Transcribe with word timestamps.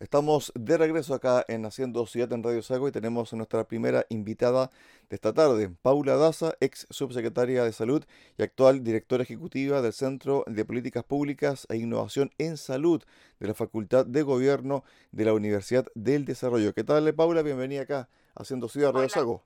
Estamos 0.00 0.52
de 0.54 0.78
regreso 0.78 1.12
acá 1.12 1.44
en 1.48 1.66
Haciendo 1.66 2.06
Ciudad 2.06 2.32
en 2.32 2.44
Radio 2.44 2.62
Sago 2.62 2.86
y 2.86 2.92
tenemos 2.92 3.32
a 3.32 3.36
nuestra 3.36 3.64
primera 3.64 4.06
invitada 4.10 4.70
de 5.10 5.16
esta 5.16 5.34
tarde, 5.34 5.70
Paula 5.82 6.14
Daza, 6.14 6.52
ex 6.60 6.86
subsecretaria 6.88 7.64
de 7.64 7.72
Salud 7.72 8.04
y 8.36 8.44
actual 8.44 8.84
directora 8.84 9.24
ejecutiva 9.24 9.82
del 9.82 9.92
Centro 9.92 10.44
de 10.46 10.64
Políticas 10.64 11.02
Públicas 11.02 11.66
e 11.68 11.78
Innovación 11.78 12.30
en 12.38 12.58
Salud 12.58 13.02
de 13.40 13.48
la 13.48 13.54
Facultad 13.54 14.06
de 14.06 14.22
Gobierno 14.22 14.84
de 15.10 15.24
la 15.24 15.32
Universidad 15.32 15.86
del 15.96 16.24
Desarrollo. 16.24 16.74
¿Qué 16.74 16.84
tal, 16.84 17.12
Paula? 17.14 17.42
Bienvenida 17.42 17.82
acá, 17.82 18.08
Haciendo 18.36 18.68
Ciudad 18.68 18.92
Radio 18.92 19.08
Sago. 19.08 19.42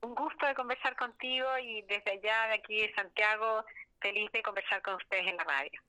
Un 0.00 0.14
gusto 0.14 0.46
de 0.46 0.54
conversar 0.54 0.96
contigo 0.96 1.46
y 1.62 1.82
desde 1.82 2.12
allá 2.12 2.46
de 2.46 2.54
aquí 2.54 2.80
de 2.80 2.94
Santiago 2.94 3.66
feliz 4.00 4.30
de 4.32 4.42
conversar 4.42 4.82
con 4.82 4.94
ustedes 4.94 5.26
en 5.26 5.36
la 5.36 5.44
radio. 5.44 5.80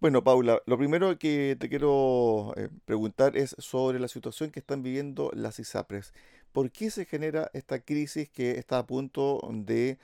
Bueno, 0.00 0.22
Paula, 0.22 0.60
lo 0.66 0.78
primero 0.78 1.18
que 1.18 1.56
te 1.58 1.68
quiero 1.68 2.52
eh, 2.56 2.68
preguntar 2.84 3.36
es 3.36 3.56
sobre 3.58 3.98
la 3.98 4.08
situación 4.08 4.50
que 4.50 4.60
están 4.60 4.82
viviendo 4.82 5.30
las 5.34 5.58
ISAPRES. 5.58 6.12
¿Por 6.52 6.70
qué 6.70 6.90
se 6.90 7.04
genera 7.04 7.50
esta 7.52 7.80
crisis 7.80 8.28
que 8.30 8.52
está 8.52 8.78
a 8.78 8.86
punto 8.86 9.40
de 9.50 9.98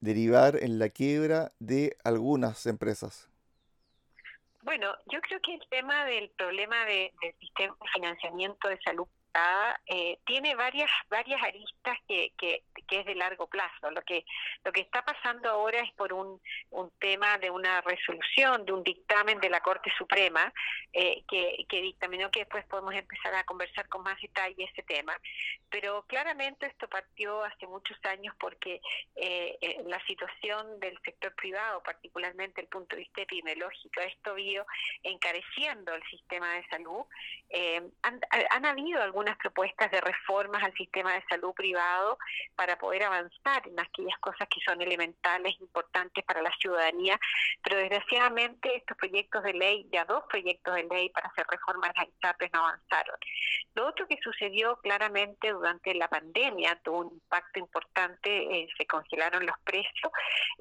derivar 0.00 0.56
en 0.56 0.78
la 0.78 0.88
quiebra 0.88 1.52
de 1.60 1.96
algunas 2.04 2.66
empresas? 2.66 3.28
Bueno, 4.62 4.94
yo 5.12 5.20
creo 5.20 5.40
que 5.40 5.54
el 5.54 5.62
tema 5.68 6.04
del 6.06 6.30
problema 6.30 6.84
del 6.86 7.12
sistema 7.38 7.76
de 7.80 7.88
financiamiento 7.92 8.68
de 8.68 8.80
salud 8.82 9.06
eh, 9.86 10.18
tiene 10.24 10.54
varias 10.54 10.90
varias 11.08 11.42
aristas 11.42 11.98
que, 12.06 12.32
que, 12.36 12.62
es 12.88 13.04
de 13.06 13.16
largo 13.16 13.48
plazo. 13.48 13.90
Lo 13.90 14.02
que 14.02 14.24
lo 14.64 14.70
que 14.70 14.82
está 14.82 15.04
pasando 15.04 15.50
ahora 15.50 15.80
es 15.80 15.92
por 15.94 16.12
un, 16.12 16.40
un 16.70 16.90
tema 17.00 17.38
de 17.38 17.50
una 17.50 17.80
resolución, 17.80 18.64
de 18.64 18.72
un 18.72 18.84
dictamen 18.84 19.40
de 19.40 19.50
la 19.50 19.60
Corte 19.60 19.92
Suprema 19.98 20.52
eh, 20.92 21.24
que, 21.28 21.66
dictaminó 21.68 22.30
que 22.30 22.40
después 22.40 22.64
podemos 22.66 22.94
empezar 22.94 23.34
a 23.34 23.42
conversar 23.44 23.88
con 23.88 24.04
más 24.04 24.20
detalle 24.20 24.64
ese 24.64 24.82
tema. 24.84 25.18
Pero 25.68 26.04
claramente 26.06 26.66
esto 26.66 26.88
partió 26.88 27.42
hace 27.42 27.66
muchos 27.66 27.98
años 28.04 28.32
porque 28.38 28.80
eh, 29.16 29.82
la 29.86 30.00
situación 30.06 30.78
del 30.78 30.96
sector 31.04 31.34
privado, 31.34 31.82
particularmente 31.82 32.60
el 32.60 32.68
punto 32.68 32.94
de 32.94 33.02
vista 33.02 33.22
epidemiológico, 33.22 34.00
esto 34.02 34.34
vio 34.34 34.64
encareciendo 35.02 35.94
el 35.94 36.02
sistema 36.04 36.54
de 36.54 36.66
salud. 36.68 37.04
han, 38.02 38.20
han 38.50 38.66
habido 38.66 39.02
algunas 39.24 39.34
unas 39.34 39.38
propuestas 39.38 39.90
de 39.90 40.00
reformas 40.02 40.62
al 40.62 40.74
sistema 40.74 41.14
de 41.14 41.24
salud 41.28 41.54
privado 41.54 42.18
para 42.56 42.76
poder 42.76 43.04
avanzar 43.04 43.66
en 43.66 43.80
aquellas 43.80 44.18
cosas 44.18 44.46
que 44.48 44.60
son 44.60 44.80
elementales, 44.82 45.54
importantes 45.60 46.22
para 46.24 46.42
la 46.42 46.52
ciudadanía, 46.60 47.18
pero 47.62 47.78
desgraciadamente 47.78 48.76
estos 48.76 48.96
proyectos 48.98 49.42
de 49.44 49.54
ley, 49.54 49.86
ya 49.90 50.04
dos 50.04 50.24
proyectos 50.28 50.74
de 50.74 50.84
ley 50.84 51.08
para 51.08 51.28
hacer 51.28 51.46
reformas 51.48 51.90
a 51.94 52.00
las 52.00 52.08
ISAPRES 52.08 52.50
no 52.52 52.60
avanzaron. 52.60 53.16
Lo 53.74 53.88
otro 53.88 54.06
que 54.06 54.18
sucedió 54.22 54.76
claramente 54.76 55.50
durante 55.52 55.94
la 55.94 56.08
pandemia 56.08 56.78
tuvo 56.82 56.98
un 57.00 57.14
impacto 57.14 57.58
importante, 57.58 58.28
eh, 58.30 58.68
se 58.76 58.86
congelaron 58.86 59.46
los 59.46 59.58
precios 59.64 60.12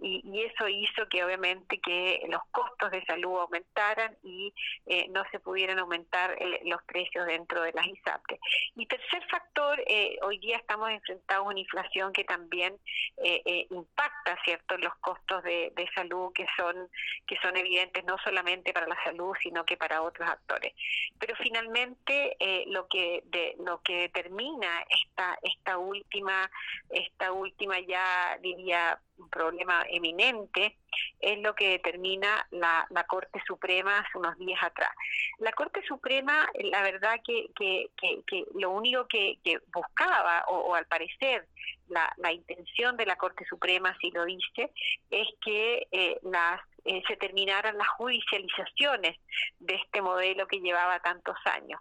y, 0.01 0.21
eso 0.43 0.67
hizo 0.67 1.07
que 1.07 1.23
obviamente 1.23 1.79
que 1.79 2.21
los 2.27 2.41
costos 2.51 2.91
de 2.91 3.03
salud 3.05 3.39
aumentaran 3.39 4.17
y 4.23 4.53
eh, 4.85 5.07
no 5.09 5.23
se 5.31 5.39
pudieran 5.39 5.79
aumentar 5.79 6.35
eh, 6.39 6.61
los 6.65 6.81
precios 6.83 7.25
dentro 7.25 7.61
de 7.61 7.71
las 7.71 7.87
ISAPRES. 7.87 8.39
Y 8.75 8.85
tercer 8.85 9.23
factor, 9.29 9.81
eh, 9.87 10.17
hoy 10.21 10.39
día 10.39 10.57
estamos 10.57 10.89
enfrentados 10.89 11.45
a 11.45 11.49
una 11.49 11.59
inflación 11.59 12.11
que 12.13 12.23
también 12.23 12.77
eh, 13.17 13.41
eh, 13.45 13.67
impacta, 13.69 14.37
¿cierto?, 14.43 14.77
los 14.77 14.95
costos 14.95 15.43
de, 15.43 15.71
salud 15.93 16.31
que 16.33 16.47
son 16.57 16.89
que 17.27 17.37
son 17.41 17.55
evidentes 17.57 18.03
no 18.05 18.17
solamente 18.23 18.73
para 18.73 18.87
la 18.87 18.97
salud, 19.03 19.35
sino 19.41 19.65
que 19.65 19.77
para 19.77 20.01
otros 20.01 20.27
actores. 20.27 20.73
Pero 21.19 21.35
finalmente 21.35 22.35
lo 22.67 22.87
que 22.87 23.21
de, 23.25 23.55
lo 23.59 23.81
que 23.81 24.01
determina 24.01 24.83
esta 24.89 25.37
esta 25.41 25.77
última 25.77 26.49
esta 26.89 27.31
última 27.31 27.79
ya 27.81 28.37
diría 28.41 28.99
un 29.17 29.29
problema 29.29 29.85
eminente, 29.89 30.77
es 31.19 31.39
lo 31.39 31.55
que 31.55 31.69
determina 31.69 32.45
la, 32.51 32.87
Corte 33.07 33.41
Suprema 33.45 33.99
hace 33.99 34.17
unos 34.17 34.37
días 34.37 34.61
atrás. 34.63 34.91
La 35.39 35.51
Corte 35.51 35.81
Suprema, 35.87 36.47
la 36.55 36.81
verdad 36.81 37.19
que, 37.23 37.49
que, 37.55 37.89
que, 37.97 38.45
lo 38.55 38.71
único 38.71 39.07
que, 39.07 39.37
buscaba, 39.73 40.45
o, 40.47 40.73
al 40.73 40.85
parecer 40.87 41.47
la, 41.89 42.11
la, 42.17 42.31
intención 42.31 42.97
de 42.97 43.05
la 43.05 43.17
Corte 43.17 43.45
Suprema, 43.45 43.95
si 43.99 44.09
lo 44.11 44.25
dice, 44.25 44.71
es 45.11 45.27
que 45.41 45.87
eh, 45.91 46.19
las 46.23 46.61
eh, 46.85 47.01
se 47.07 47.15
terminaran 47.15 47.77
las 47.77 47.87
judicializaciones 47.89 49.17
de 49.59 49.75
este 49.75 50.01
modelo 50.01 50.47
que 50.47 50.59
llevaba 50.59 50.99
tantos 50.99 51.37
años. 51.45 51.79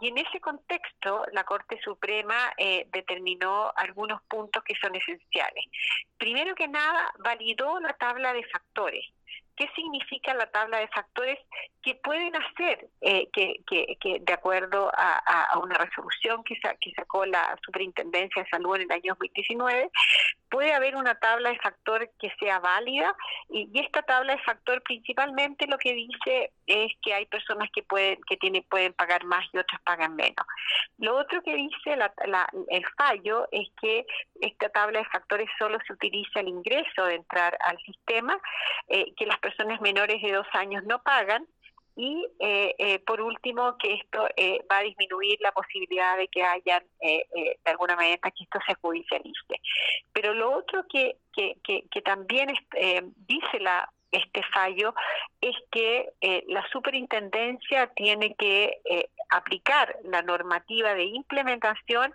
Y 0.00 0.08
en 0.08 0.18
ese 0.18 0.40
contexto, 0.40 1.24
la 1.32 1.44
Corte 1.44 1.78
Suprema 1.82 2.52
eh, 2.56 2.86
determinó 2.92 3.72
algunos 3.76 4.22
puntos 4.22 4.62
que 4.64 4.74
son 4.80 4.94
esenciales. 4.94 5.64
Primero 6.18 6.54
que 6.54 6.68
nada, 6.68 7.12
validó 7.18 7.80
la 7.80 7.92
tabla 7.94 8.32
de 8.32 8.44
factores. 8.44 9.04
¿Qué 9.56 9.68
significa 9.74 10.34
la 10.34 10.46
tabla 10.46 10.78
de 10.78 10.88
factores 10.88 11.38
que 11.82 11.94
pueden 11.96 12.32
hacer 12.36 12.88
eh, 13.00 13.28
que, 13.32 13.56
que, 13.66 14.20
de 14.20 14.32
acuerdo 14.32 14.90
a, 14.94 15.58
una 15.58 15.74
resolución 15.74 16.42
que, 16.44 16.54
que 16.80 16.92
sacó 16.94 17.26
la 17.26 17.56
Superintendencia 17.64 18.42
de 18.42 18.48
Salud 18.48 18.76
en 18.76 18.82
el 18.82 18.92
año 18.92 19.14
2019, 19.14 19.90
puede 20.48 20.74
haber 20.74 20.96
una 20.96 21.14
tabla 21.16 21.50
de 21.50 21.58
factor 21.58 22.10
que 22.20 22.30
sea 22.38 22.60
válida 22.60 23.14
y, 23.48 23.68
esta 23.74 24.02
tabla 24.02 24.34
de 24.34 24.42
factor 24.42 24.82
principalmente 24.82 25.66
lo 25.66 25.78
que 25.78 25.94
dice 25.94 26.52
es 26.66 26.92
que 27.02 27.14
hay 27.14 27.26
personas 27.26 27.68
que 27.74 27.82
pueden 27.82 28.20
que 28.28 28.36
tienen 28.36 28.62
pueden 28.68 28.92
pagar 28.92 29.24
más 29.24 29.44
y 29.52 29.58
otras 29.58 29.80
pagan 29.82 30.14
menos. 30.14 30.46
Lo 30.98 31.16
otro 31.16 31.42
que 31.42 31.54
dice 31.56 31.96
el 32.68 32.84
fallo 32.96 33.48
es 33.50 33.68
que 33.80 34.06
esta 34.40 34.68
tabla 34.68 35.00
de 35.00 35.04
factores 35.06 35.48
solo 35.58 35.78
se 35.86 35.92
utiliza 35.92 36.40
al 36.40 36.48
ingreso 36.48 37.04
de 37.06 37.16
entrar 37.16 37.56
al 37.64 37.78
sistema, 37.78 38.38
eh, 38.88 39.12
que 39.16 39.26
las 39.26 39.38
personas 39.42 39.80
menores 39.80 40.22
de 40.22 40.32
dos 40.32 40.46
años 40.54 40.84
no 40.84 41.02
pagan 41.02 41.46
y 41.94 42.26
eh, 42.38 42.74
eh, 42.78 42.98
por 43.00 43.20
último 43.20 43.76
que 43.76 43.94
esto 43.94 44.26
eh, 44.36 44.64
va 44.70 44.78
a 44.78 44.82
disminuir 44.82 45.38
la 45.40 45.52
posibilidad 45.52 46.16
de 46.16 46.28
que 46.28 46.42
hayan 46.42 46.82
de 47.00 47.70
alguna 47.70 47.96
manera 47.96 48.30
que 48.30 48.44
esto 48.44 48.58
se 48.66 48.74
judicialice. 48.76 49.60
Pero 50.12 50.32
lo 50.34 50.56
otro 50.56 50.84
que 50.88 51.16
que, 51.32 51.56
que, 51.62 52.02
también 52.02 52.52
dice 53.26 53.58
la 53.60 53.90
este 54.10 54.42
fallo 54.52 54.94
es 55.40 55.56
que 55.70 56.10
la 56.46 56.64
superintendencia 56.70 57.86
tiene 57.88 58.34
que 58.34 58.78
aplicar 59.30 59.96
la 60.04 60.22
normativa 60.22 60.94
de 60.94 61.04
implementación 61.04 62.14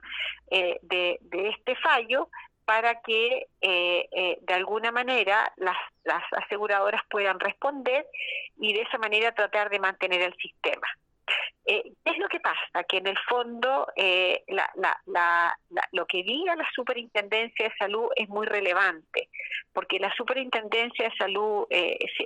de, 0.50 1.18
de 1.20 1.50
este 1.50 1.76
fallo 1.78 2.30
para 2.67 3.00
que 3.00 3.47
eh, 3.61 4.09
eh, 4.11 4.39
de 4.41 4.53
alguna 4.53 4.91
manera 4.91 5.53
las, 5.55 5.78
las 6.03 6.22
aseguradoras 6.33 7.01
puedan 7.09 7.39
responder 7.39 8.05
y 8.59 8.73
de 8.73 8.81
esa 8.81 8.97
manera 8.97 9.31
tratar 9.31 9.69
de 9.69 9.79
mantener 9.79 10.22
el 10.22 10.35
sistema. 10.35 10.85
Eh, 11.66 11.94
¿Qué 12.03 12.11
es 12.11 12.17
lo 12.17 12.28
que 12.28 12.41
pasa? 12.41 12.83
Que 12.83 12.97
en 12.97 13.07
el 13.07 13.17
fondo 13.29 13.88
la, 14.47 14.69
la, 14.75 15.01
la, 15.05 15.57
lo 15.94 16.05
que 16.07 16.23
diga 16.23 16.57
la 16.57 16.67
Superintendencia 16.75 17.69
de 17.69 17.75
Salud 17.78 18.09
es 18.17 18.28
muy 18.28 18.45
relevante, 18.45 19.29
porque 19.72 19.97
la 19.97 20.13
Superintendencia 20.16 21.07
de 21.07 21.16
Salud, 21.16 21.67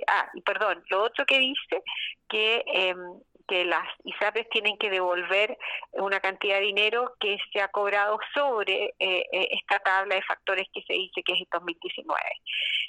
ah, 0.08 0.28
perdón, 0.44 0.82
lo 0.90 1.04
otro 1.04 1.24
que 1.24 1.38
dice 1.38 1.82
que 2.28 2.64
em, 2.66 2.98
que 3.46 3.64
las 3.64 3.86
ISAPRES 4.04 4.48
tienen 4.50 4.76
que 4.78 4.90
devolver 4.90 5.56
una 5.92 6.20
cantidad 6.20 6.56
de 6.56 6.66
dinero 6.66 7.14
que 7.20 7.38
se 7.52 7.60
ha 7.60 7.68
cobrado 7.68 8.18
sobre 8.34 8.94
eh, 8.98 9.26
eh, 9.32 9.48
esta 9.52 9.78
tabla 9.80 10.14
de 10.14 10.22
factores 10.22 10.68
que 10.72 10.82
se 10.82 10.94
dice 10.94 11.22
que 11.22 11.32
es 11.32 11.40
el 11.40 11.48
2019. 11.52 12.20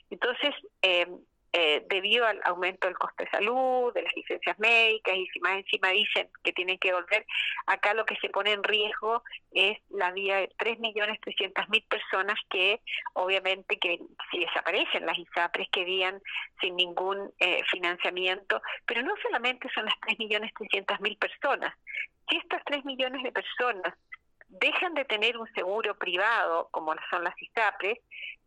Entonces, 0.09 0.55
eh, 0.81 1.07
eh, 1.55 1.85
debido 1.87 2.25
al 2.25 2.41
aumento 2.45 2.87
del 2.87 2.97
coste 2.97 3.25
de 3.25 3.29
salud, 3.29 3.93
de 3.93 4.01
las 4.01 4.15
licencias 4.15 4.57
médicas, 4.57 5.15
y 5.15 5.27
si 5.27 5.39
más 5.39 5.57
encima 5.57 5.89
dicen 5.89 6.27
que 6.43 6.51
tienen 6.51 6.79
que 6.79 6.91
volver, 6.91 7.27
acá 7.67 7.93
lo 7.93 8.05
que 8.05 8.15
se 8.17 8.29
pone 8.29 8.53
en 8.53 8.63
riesgo 8.63 9.23
es 9.51 9.77
la 9.89 10.11
vida 10.11 10.38
de 10.38 10.50
3.300.000 10.57 11.88
personas 11.88 12.39
que 12.50 12.81
obviamente 13.13 13.77
que 13.77 14.00
si 14.31 14.39
desaparecen 14.39 15.05
las 15.05 15.17
ISAPRES 15.17 15.69
quedarían 15.69 16.19
sin 16.59 16.75
ningún 16.75 17.31
eh, 17.39 17.61
financiamiento, 17.69 18.59
pero 18.88 19.03
no 19.03 19.13
solamente 19.21 19.69
son 19.75 19.85
las 19.85 19.95
3.300.000 20.01 21.19
personas, 21.19 21.75
si 22.29 22.38
estas 22.38 22.63
3 22.65 22.83
millones 22.83 23.21
de 23.21 23.31
personas 23.31 23.94
dejan 24.47 24.94
de 24.95 25.06
tener 25.06 25.38
un 25.38 25.47
seguro 25.53 25.95
privado, 25.97 26.69
como 26.71 26.95
son 27.09 27.23
las 27.23 27.39
ISAPRES, 27.39 27.99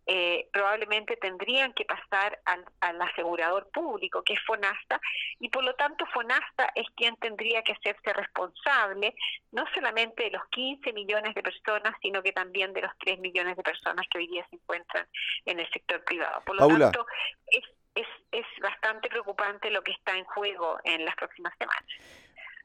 eh, 0.06 0.48
probablemente 0.52 1.16
tendrían 1.16 1.72
que 1.72 1.84
pasar 1.84 2.40
al, 2.44 3.02
asegurador 3.02 3.68
público, 3.70 4.22
que 4.22 4.34
es 4.34 4.40
FONASTA, 4.46 5.00
y 5.40 5.48
por 5.48 5.64
lo 5.64 5.74
tanto 5.74 6.06
FONASTA 6.06 6.70
es 6.74 6.86
quien 6.96 7.16
tendría 7.16 7.62
que 7.62 7.72
hacerse 7.72 8.12
responsable 8.12 9.14
no 9.50 9.64
solamente 9.74 10.24
de 10.24 10.30
los 10.30 10.44
15 10.50 10.92
millones 10.92 11.34
de 11.34 11.42
personas, 11.42 11.94
sino 12.00 12.22
que 12.22 12.32
también 12.32 12.72
de 12.72 12.82
los 12.82 12.92
3 13.00 13.18
millones 13.18 13.56
de 13.56 13.62
personas 13.62 14.06
que 14.10 14.18
hoy 14.18 14.28
día 14.28 14.46
se 14.48 14.56
encuentran 14.56 15.06
en 15.44 15.58
el 15.58 15.68
sector 15.70 16.04
privado. 16.04 16.40
Por 16.44 16.60
lo 16.60 16.68
tanto, 16.68 17.06
es, 17.48 17.64
es, 17.94 18.06
es 18.30 18.46
bastante 18.62 19.08
preocupante 19.08 19.70
lo 19.70 19.82
que 19.82 19.92
está 19.92 20.16
en 20.16 20.24
juego 20.24 20.78
en 20.84 21.04
las 21.04 21.16
próximas 21.16 21.52
semanas. 21.58 21.84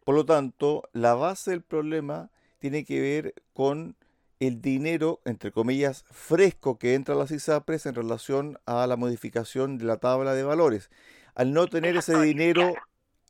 Por 0.03 0.15
lo 0.15 0.25
tanto, 0.25 0.89
la 0.94 1.15
base 1.15 1.51
del 1.51 1.63
problema 1.63 2.29
tiene 2.59 2.85
que 2.85 2.99
ver 3.01 3.33
con 3.53 3.95
el 4.41 4.59
dinero, 4.59 5.21
entre 5.23 5.51
comillas, 5.51 6.03
fresco 6.09 6.79
que 6.79 6.95
entra 6.95 7.13
a 7.13 7.17
las 7.17 7.29
ISAPRES 7.29 7.85
en 7.85 7.93
relación 7.93 8.57
a 8.65 8.88
la 8.88 8.95
modificación 8.95 9.77
de 9.77 9.85
la 9.85 9.97
tabla 9.97 10.33
de 10.33 10.41
valores. 10.41 10.89
Al 11.35 11.53
no 11.53 11.67
tener 11.67 11.95
ese 11.95 12.19
dinero, 12.19 12.73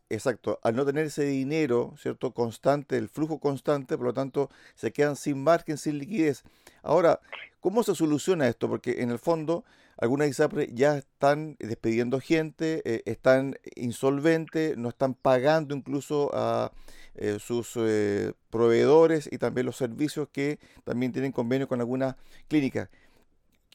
exacto, 0.10 0.62
al 0.64 0.78
no 0.78 0.86
tener 0.86 1.08
ese 1.08 1.26
dinero, 1.26 1.94
¿cierto? 1.98 2.32
Constante, 2.34 2.96
el 2.96 3.10
flujo 3.10 3.40
constante, 3.40 3.98
por 3.98 4.08
lo 4.08 4.14
tanto, 4.14 4.50
se 4.76 4.94
quedan 4.94 5.18
sin 5.18 5.44
margen, 5.44 5.78
sin 5.78 5.98
liquidez. 5.98 6.44
Ahora, 6.82 7.20
¿cómo 7.60 7.84
se 7.84 7.94
soluciona 7.94 8.48
esto? 8.48 8.70
Porque 8.70 9.02
en 9.02 9.12
el 9.12 9.20
fondo, 9.20 9.66
algunas 9.98 10.30
ISAPRES 10.30 10.70
ya 10.72 10.98
están 10.98 11.58
despidiendo 11.60 12.22
gente, 12.22 12.82
eh, 12.86 13.04
están 13.06 13.58
insolventes, 13.76 14.78
no 14.78 14.88
están 14.88 15.14
pagando 15.14 15.76
incluso 15.76 16.32
a 16.34 16.72
eh, 17.16 17.38
sus 17.40 17.74
eh, 17.76 18.34
proveedores 18.50 19.30
y 19.32 19.38
también 19.38 19.66
los 19.66 19.78
servicios 19.78 20.30
que 20.32 20.60
también 20.84 21.12
tienen 21.12 21.32
convenio 21.32 21.68
con 21.68 21.80
alguna 21.80 22.18
clínica. 22.48 22.90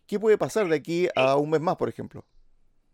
¿Qué 0.06 0.20
puede 0.20 0.38
pasar 0.38 0.68
de 0.68 0.76
aquí 0.76 1.08
a 1.16 1.36
un 1.36 1.50
mes 1.50 1.60
más, 1.60 1.76
por 1.76 1.88
ejemplo? 1.88 2.24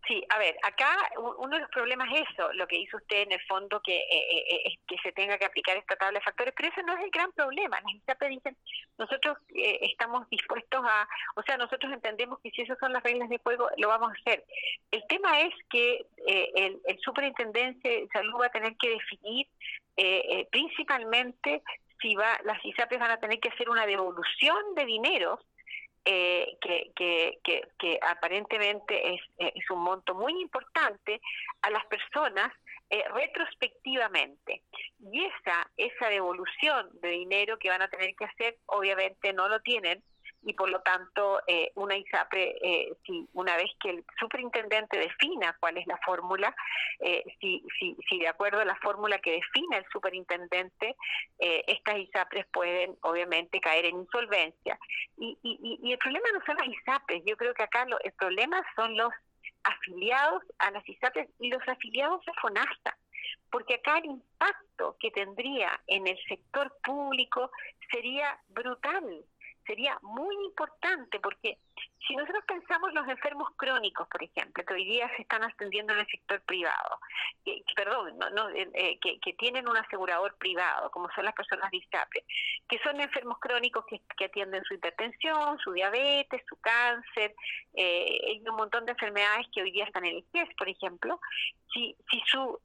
Sí, 0.06 0.24
a 0.30 0.38
ver, 0.38 0.56
acá 0.64 0.96
uno 1.16 1.54
de 1.54 1.60
los 1.60 1.70
problemas 1.70 2.08
es 2.12 2.24
eso, 2.32 2.52
lo 2.54 2.66
que 2.66 2.76
hizo 2.76 2.96
usted 2.96 3.22
en 3.22 3.32
el 3.32 3.40
fondo, 3.42 3.80
que 3.80 3.96
eh, 3.96 4.06
eh, 4.10 4.62
es 4.64 4.74
que 4.86 4.96
se 5.00 5.12
tenga 5.12 5.38
que 5.38 5.44
aplicar 5.44 5.76
esta 5.76 5.94
tabla 5.94 6.18
de 6.18 6.24
factores, 6.24 6.52
pero 6.56 6.70
ese 6.70 6.82
no 6.82 6.94
es 6.94 7.04
el 7.04 7.10
gran 7.10 7.30
problema. 7.32 7.80
Las 7.80 7.94
ISAPRE 7.94 8.28
dicen, 8.30 8.56
nosotros 8.98 9.38
eh, 9.54 9.78
estamos 9.82 10.28
dispuestos 10.28 10.84
a, 10.84 11.08
o 11.36 11.42
sea, 11.42 11.56
nosotros 11.56 11.92
entendemos 11.92 12.40
que 12.40 12.50
si 12.50 12.62
esas 12.62 12.78
son 12.78 12.92
las 12.92 13.02
reglas 13.04 13.28
de 13.28 13.38
juego, 13.38 13.68
lo 13.76 13.88
vamos 13.88 14.10
a 14.10 14.20
hacer. 14.20 14.44
El 14.90 15.06
tema 15.06 15.40
es 15.42 15.54
que 15.70 16.04
el, 16.26 16.80
el 16.84 16.98
superintendencia 16.98 17.90
de 17.90 18.08
salud 18.12 18.40
va 18.40 18.46
a 18.46 18.50
tener 18.50 18.76
que 18.76 18.90
definir 18.90 19.46
principalmente 20.50 21.62
si 22.00 22.16
va, 22.16 22.40
las 22.44 22.62
ISAPRES 22.64 22.98
van 22.98 23.12
a 23.12 23.20
tener 23.20 23.38
que 23.38 23.50
hacer 23.50 23.70
una 23.70 23.86
devolución 23.86 24.74
de 24.74 24.84
dinero 24.84 25.38
eh, 26.04 26.56
que, 26.60 26.90
que, 26.96 27.38
que, 27.78 27.98
aparentemente 28.02 29.14
es, 29.14 29.20
es, 29.38 29.70
un 29.70 29.80
monto 29.80 30.14
muy 30.14 30.32
importante 30.40 31.20
a 31.62 31.70
las 31.70 31.84
personas 31.86 32.52
eh, 32.90 33.04
retrospectivamente. 33.14 34.62
Y 35.12 35.24
esa, 35.24 35.70
esa 35.76 36.08
devolución 36.08 36.90
de 37.00 37.08
dinero 37.08 37.58
que 37.58 37.68
van 37.68 37.82
a 37.82 37.88
tener 37.88 38.14
que 38.16 38.24
hacer, 38.24 38.56
obviamente 38.66 39.32
no 39.32 39.48
lo 39.48 39.60
tienen 39.60 40.02
y 40.44 40.54
por 40.54 40.68
lo 40.70 40.80
tanto 40.80 41.40
eh, 41.46 41.70
una 41.74 41.96
ISAPRE, 41.96 42.56
eh, 42.62 42.92
si 43.06 43.28
una 43.32 43.56
vez 43.56 43.70
que 43.80 43.90
el 43.90 44.04
superintendente 44.18 44.98
defina 44.98 45.56
cuál 45.60 45.78
es 45.78 45.86
la 45.86 45.98
fórmula, 45.98 46.54
eh, 47.00 47.22
si, 47.40 47.64
si, 47.78 47.96
si 48.08 48.18
de 48.18 48.28
acuerdo 48.28 48.60
a 48.60 48.64
la 48.64 48.76
fórmula 48.76 49.18
que 49.18 49.32
defina 49.32 49.78
el 49.78 49.84
superintendente, 49.92 50.96
eh, 51.38 51.64
estas 51.66 51.98
ISAPRES 51.98 52.46
pueden 52.52 52.96
obviamente 53.02 53.60
caer 53.60 53.86
en 53.86 53.96
insolvencia. 53.96 54.78
Y, 55.16 55.38
y, 55.42 55.78
y 55.82 55.92
el 55.92 55.98
problema 55.98 56.26
no 56.32 56.44
son 56.44 56.56
las 56.56 56.66
ISAPRES, 56.66 57.22
yo 57.24 57.36
creo 57.36 57.54
que 57.54 57.62
acá 57.62 57.84
lo, 57.86 58.00
el 58.00 58.12
problema 58.12 58.62
son 58.74 58.96
los 58.96 59.12
afiliados 59.64 60.42
a 60.58 60.70
las 60.72 60.88
ISAPRES 60.88 61.28
y 61.38 61.50
los 61.50 61.66
afiliados 61.68 62.26
a 62.28 62.40
FONASTA 62.40 62.96
porque 63.50 63.74
acá 63.74 63.98
el 63.98 64.06
impacto 64.06 64.96
que 64.98 65.10
tendría 65.10 65.78
en 65.86 66.06
el 66.06 66.18
sector 66.26 66.74
público 66.82 67.50
sería 67.90 68.38
brutal 68.48 69.24
sería 69.66 69.98
muy 70.02 70.34
importante 70.44 71.20
porque 71.20 71.58
si 72.06 72.16
nosotros 72.16 72.44
pensamos 72.46 72.92
los 72.92 73.06
enfermos 73.08 73.48
crónicos, 73.56 74.08
por 74.08 74.22
ejemplo, 74.22 74.64
que 74.64 74.74
hoy 74.74 74.84
día 74.84 75.08
se 75.16 75.22
están 75.22 75.44
atendiendo 75.44 75.92
en 75.92 76.00
el 76.00 76.06
sector 76.06 76.40
privado, 76.42 76.98
que, 77.44 77.62
perdón, 77.76 78.18
no, 78.34 78.48
eh, 78.50 78.68
eh, 78.74 78.98
que, 79.00 79.32
tienen 79.34 79.68
un 79.68 79.76
asegurador 79.76 80.36
privado, 80.36 80.90
como 80.90 81.10
son 81.12 81.24
las 81.24 81.34
personas 81.34 81.70
de 81.70 81.78
ISAPRE, 81.78 82.24
que 82.68 82.78
son 82.80 83.00
enfermos 83.00 83.38
crónicos 83.38 83.84
que, 83.86 84.24
atienden 84.24 84.62
su 84.64 84.74
hipertensión, 84.74 85.58
su 85.58 85.72
diabetes, 85.72 86.42
su 86.48 86.56
cáncer, 86.60 87.34
eh, 87.74 88.20
hay 88.28 88.42
un 88.48 88.56
montón 88.56 88.84
de 88.86 88.92
enfermedades 88.92 89.46
que 89.52 89.62
hoy 89.62 89.72
día 89.72 89.84
están 89.84 90.04
en 90.04 90.16
el 90.16 90.24
IGES, 90.32 90.54
por 90.56 90.68
ejemplo, 90.68 91.20
si, 91.72 91.96
si 92.10 92.20
su 92.26 92.60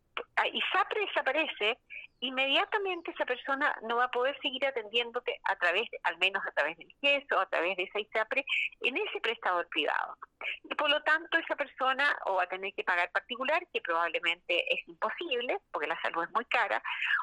ISAPRE 0.53 1.01
desaparece, 1.07 1.79
inmediatamente 2.19 3.12
esa 3.12 3.25
persona 3.25 3.75
no 3.84 3.98
va 3.98 4.06
a 4.06 4.12
poder 4.12 4.38
seguir 4.42 4.66
atendiéndote 4.66 5.40
a 5.44 5.56
través, 5.56 5.88
al 6.04 6.18
menos 6.18 6.46
a 6.46 6.52
través 6.52 6.78
del 6.78 6.94
GES 7.02 7.31
o 7.31 7.40
a 7.40 7.46
través 7.46 7.78
de 7.78 7.84
esa 7.84 8.00
ISAPRE, 8.00 8.46
en 8.81 8.98
ese 8.98 9.19
prestador 9.22 9.68
privado. 9.69 10.18
Y 10.64 10.75
por 10.75 10.90
lo 10.90 11.02
tanto, 11.04 11.38
esa 11.38 11.56
persona 11.56 12.18
o 12.25 12.36
va 12.36 12.44
a 12.44 12.50
tener 12.50 12.74
que 12.74 12.84
pagar 12.84 13.12
particular, 13.12 13.66
que 13.72 13.81
probablemente 13.81 14.74
es 14.74 14.88
imposible, 14.88 15.58
porque 15.72 15.88
la 15.88 16.02
salud 16.02 16.24
es 16.24 16.31
muy 16.31 16.46
cara, 16.46 16.81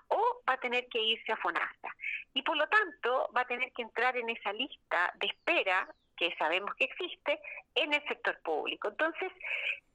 o 0.09 0.43
va 0.49 0.55
a 0.55 0.61
tener 0.61 0.87
que 0.89 1.01
irse 1.01 1.33
a 1.33 1.37
FONASA. 1.37 1.89
Y 2.33 2.43
por 2.43 2.57
lo 2.57 2.67
tanto, 2.69 3.31
va 3.37 3.43
a 3.43 3.47
tener 3.47 3.73
que 3.73 3.83
entrar 3.83 4.17
en 4.17 4.29
esa 4.31 4.53
lista 4.53 5.13
de 5.17 5.27
espera 5.27 5.89
que 6.29 6.37
sabemos 6.37 6.75
que 6.77 6.85
existe 6.85 7.39
en 7.75 7.93
el 7.93 8.03
sector 8.09 8.39
público. 8.43 8.89
Entonces, 8.89 9.31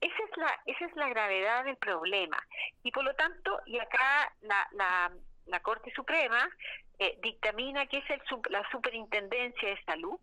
esa 0.00 0.22
es 0.30 0.36
la 0.36 0.60
esa 0.66 0.84
es 0.86 0.96
la 0.96 1.08
gravedad 1.08 1.64
del 1.64 1.76
problema 1.76 2.38
y 2.82 2.90
por 2.92 3.04
lo 3.04 3.14
tanto, 3.14 3.60
y 3.66 3.78
acá 3.78 4.32
la, 4.42 4.68
la, 4.72 5.12
la 5.46 5.60
Corte 5.60 5.92
Suprema 5.92 6.48
eh, 6.98 7.18
dictamina 7.22 7.86
que 7.86 7.98
es 7.98 8.10
el, 8.10 8.22
la 8.50 8.68
Superintendencia 8.70 9.68
de 9.68 9.82
Salud 9.84 10.18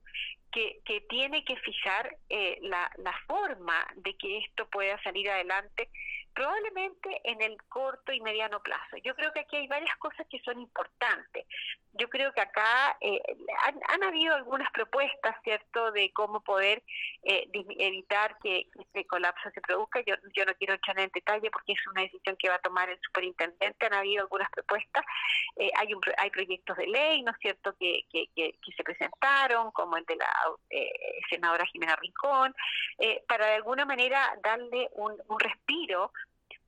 que, 0.51 0.79
que 0.85 1.01
tiene 1.01 1.43
que 1.43 1.57
fijar 1.57 2.15
eh, 2.29 2.57
la, 2.61 2.89
la 2.97 3.13
forma 3.27 3.85
de 3.95 4.15
que 4.15 4.37
esto 4.37 4.67
pueda 4.69 5.01
salir 5.03 5.29
adelante 5.29 5.89
probablemente 6.37 7.19
en 7.23 7.41
el 7.41 7.57
corto 7.63 8.13
y 8.13 8.21
mediano 8.21 8.61
plazo. 8.61 8.97
Yo 9.03 9.15
creo 9.15 9.33
que 9.33 9.39
aquí 9.39 9.55
hay 9.55 9.67
varias 9.67 9.97
cosas 9.97 10.27
que 10.29 10.39
son 10.41 10.59
importantes. 10.59 11.47
Yo 11.93 12.07
creo 12.09 12.31
que 12.31 12.41
acá 12.41 12.95
eh, 13.01 13.19
han, 13.89 14.03
habido 14.03 14.35
algunas 14.35 14.71
propuestas, 14.71 15.35
¿cierto?, 15.43 15.91
de 15.93 16.13
cómo 16.13 16.41
poder 16.41 16.83
eh, 17.23 17.49
evitar 17.79 18.37
que 18.43 18.67
este 18.79 19.07
colapso 19.07 19.49
se 19.49 19.61
produzca. 19.61 20.01
Yo, 20.01 20.13
no 20.21 20.53
quiero 20.59 20.73
entrar 20.75 20.99
en 20.99 21.09
detalle 21.11 21.49
porque 21.49 21.73
es 21.73 21.87
una 21.87 22.03
decisión 22.03 22.35
que 22.37 22.49
va 22.49 22.55
a 22.55 22.59
tomar 22.59 22.87
el 22.87 22.99
superintendente. 23.01 23.87
Han 23.87 23.95
habido 23.95 24.21
algunas 24.21 24.51
propuestas. 24.51 25.03
Eh, 25.55 25.71
hay, 25.75 25.91
un, 25.91 26.01
hay 26.19 26.29
proyectos 26.29 26.77
de 26.77 26.85
ley, 26.85 27.23
¿no 27.23 27.31
es 27.31 27.37
cierto?, 27.39 27.75
que, 27.79 28.01
que, 28.11 28.27
que, 28.35 28.53
se 28.77 28.83
presentaron, 28.83 29.71
como 29.71 29.97
el 29.97 30.05
de 30.05 30.17
la 30.17 30.31
senadora 31.31 31.65
Jimena 31.65 31.95
Rincón, 31.95 32.53
para 33.27 33.47
de 33.47 33.55
alguna 33.55 33.85
manera 33.85 34.37
darle 34.43 34.87
un, 34.93 35.15
un 35.29 35.39
respiro 35.39 36.11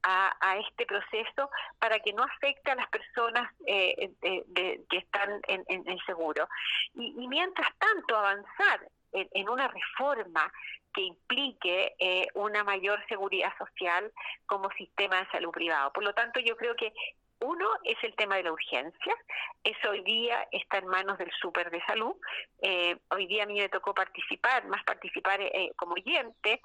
a, 0.03 0.57
este 0.57 0.85
proceso 0.85 1.49
para 1.79 1.99
que 1.99 2.13
no 2.13 2.23
afecte 2.23 2.71
a 2.71 2.75
las 2.75 2.87
personas 2.89 3.51
eh, 3.65 4.11
que 4.21 4.97
están 4.97 5.41
en, 5.47 5.87
el 5.87 5.99
seguro. 6.05 6.47
Y, 6.95 7.27
mientras 7.27 7.69
tanto 7.77 8.17
avanzar 8.17 8.87
en, 9.11 9.49
una 9.49 9.67
reforma 9.67 10.51
que 10.93 11.01
implique 11.01 11.95
eh, 11.99 12.27
una 12.33 12.63
mayor 12.63 13.05
seguridad 13.07 13.55
social 13.57 14.11
como 14.45 14.71
sistema 14.71 15.19
de 15.19 15.31
salud 15.31 15.51
privado. 15.51 15.91
Por 15.93 16.03
lo 16.03 16.13
tanto, 16.13 16.39
yo 16.39 16.55
creo 16.55 16.75
que 16.75 16.93
uno 17.41 17.67
es 17.83 17.97
el 18.03 18.15
tema 18.15 18.35
de 18.35 18.43
la 18.43 18.51
urgencia, 18.51 19.15
eso 19.63 19.91
hoy 19.91 20.01
día 20.03 20.45
está 20.51 20.79
en 20.79 20.87
manos 20.87 21.17
del 21.17 21.31
súper 21.39 21.71
de 21.71 21.81
salud. 21.85 22.15
Eh, 22.61 22.97
hoy 23.11 23.27
día 23.27 23.43
a 23.43 23.45
mí 23.45 23.59
me 23.59 23.69
tocó 23.69 23.93
participar, 23.93 24.65
más 24.67 24.83
participar 24.83 25.39
como 25.77 25.93
oyente 25.93 26.61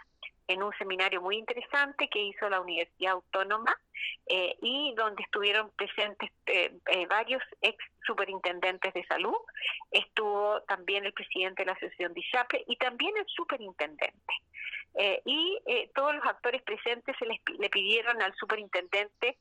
en 0.48 0.62
un 0.62 0.72
seminario 0.78 1.20
muy 1.20 1.36
interesante 1.36 2.08
que 2.08 2.20
hizo 2.22 2.48
la 2.48 2.60
Universidad 2.60 3.12
Autónoma 3.12 3.74
eh, 4.26 4.56
y 4.60 4.94
donde 4.96 5.22
estuvieron 5.22 5.70
presentes 5.70 6.30
eh, 6.46 6.72
eh, 6.86 7.06
varios 7.06 7.42
ex 7.62 7.76
superintendentes 8.06 8.92
de 8.92 9.04
salud, 9.06 9.36
estuvo 9.90 10.60
también 10.62 11.06
el 11.06 11.12
presidente 11.12 11.62
de 11.62 11.66
la 11.66 11.72
Asociación 11.72 12.12
de 12.12 12.22
y 12.66 12.76
también 12.76 13.16
el 13.16 13.26
superintendente. 13.26 14.34
y 15.24 15.58
todos 15.94 16.14
los 16.14 16.24
actores 16.24 16.62
presentes 16.62 17.16
se 17.18 17.26
les, 17.26 17.40
le 17.58 17.68
pidieron 17.70 18.20
al 18.22 18.34
superintendente 18.34 19.38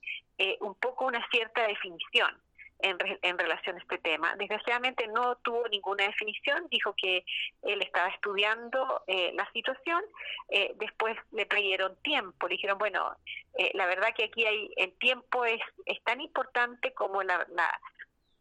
un 0.62 0.76
poco 0.76 1.06
una 1.06 1.26
cierta 1.30 1.68
definición 1.68 2.43
en, 2.84 2.98
en 3.22 3.38
relación 3.38 3.78
a 3.78 3.80
este 3.80 3.98
tema. 3.98 4.36
Desgraciadamente 4.36 5.08
no 5.08 5.36
tuvo 5.38 5.68
ninguna 5.70 6.04
definición, 6.04 6.68
dijo 6.70 6.94
que 6.96 7.26
él 7.64 7.82
estaba 7.82 8.10
estudiando 8.10 9.04
eh, 9.08 9.32
la 9.34 9.50
situación, 9.52 10.04
eh, 10.50 10.74
después 10.76 11.18
le 11.32 11.46
pidieron 11.46 11.96
tiempo, 12.04 12.48
le 12.48 12.56
dijeron, 12.56 12.78
bueno, 12.78 13.16
eh, 13.58 13.72
la 13.74 13.86
verdad 13.86 14.14
que 14.16 14.26
aquí 14.26 14.46
hay 14.46 14.72
el 14.76 14.92
tiempo 14.94 15.46
es, 15.46 15.62
es 15.86 16.04
tan 16.04 16.22
importante 16.22 16.94
como 16.94 17.24
la, 17.24 17.48
la, 17.50 17.80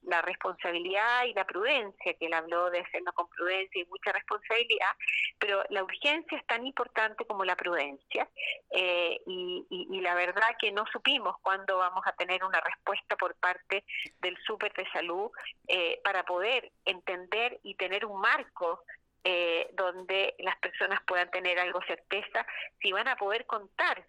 la 0.04 0.22
responsabilidad 0.22 1.24
y 1.24 1.34
la 1.34 1.44
prudencia, 1.44 2.14
que 2.14 2.26
él 2.26 2.34
habló 2.34 2.70
de 2.70 2.80
hacerlo 2.80 3.12
con 3.12 3.28
prudencia 3.28 3.82
y 3.82 3.86
mucha 3.86 4.12
responsabilidad, 4.12 4.90
pero 5.38 5.62
la 5.70 5.84
urgencia 5.84 6.38
es 6.38 6.46
tan 6.46 6.66
importante 6.66 7.24
como 7.24 7.44
la 7.44 7.56
prudencia 7.56 8.28
eh, 8.70 9.20
y, 9.26 10.00
la 10.02 10.14
verdad 10.16 10.56
que 10.58 10.72
no 10.72 10.84
supimos 10.92 11.36
cuándo 11.42 11.78
vamos 11.78 12.02
a 12.06 12.12
tener 12.12 12.42
una 12.42 12.60
respuesta 12.60 13.14
por 13.16 13.36
parte 13.36 13.84
del 14.20 14.36
súper 14.44 14.72
de 14.72 14.84
salud 14.90 15.30
eh, 15.68 16.00
para 16.02 16.24
poder 16.24 16.72
entender 16.84 17.60
y 17.62 17.76
tener 17.76 18.04
un 18.04 18.20
marco 18.20 18.82
eh, 19.22 19.70
donde 19.74 20.34
las 20.40 20.56
personas 20.58 21.00
puedan 21.06 21.30
tener 21.30 21.60
algo 21.60 21.80
certeza 21.86 22.44
si 22.80 22.90
van 22.90 23.06
a 23.06 23.14
poder 23.14 23.46
contar 23.46 24.04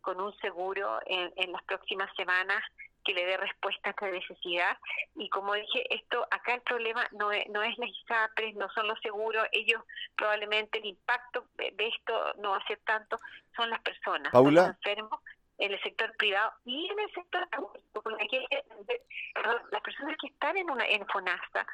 con 0.00 0.18
un 0.18 0.34
seguro 0.38 0.98
en, 1.04 1.30
en 1.36 1.52
las 1.52 1.62
próximas 1.64 2.08
semanas 2.16 2.62
que 3.04 3.14
le 3.14 3.26
dé 3.26 3.36
respuesta 3.36 3.88
a 3.88 3.90
esta 3.90 4.10
necesidad. 4.10 4.76
Y 5.14 5.28
como 5.28 5.54
dije, 5.54 5.94
esto 5.94 6.26
acá 6.30 6.54
el 6.54 6.62
problema 6.62 7.06
no 7.12 7.30
es, 7.32 7.46
no 7.48 7.62
es 7.62 7.76
las 7.78 7.90
ISAPRES, 7.90 8.54
no 8.56 8.68
son 8.70 8.88
los 8.88 9.00
seguros, 9.00 9.46
ellos 9.52 9.82
probablemente 10.16 10.78
el 10.78 10.86
impacto 10.86 11.46
de 11.56 11.74
esto 11.78 12.34
no 12.38 12.50
va 12.50 12.56
a 12.58 12.66
ser 12.66 12.78
tanto, 12.84 13.18
son 13.56 13.70
las 13.70 13.80
personas, 13.80 14.32
Paula. 14.32 14.62
los 14.62 14.70
enfermos 14.76 15.20
en 15.58 15.72
el 15.72 15.80
sector 15.82 16.14
privado 16.16 16.52
y 16.64 16.88
en 16.90 16.98
el 16.98 17.12
sector 17.12 17.48
público, 17.50 18.02
porque 18.02 18.46
las 19.70 19.80
personas 19.82 20.16
que 20.20 20.28
están 20.28 20.56
en 20.56 20.70
una 20.70 20.86
en 20.86 21.06
FONASA 21.06 21.66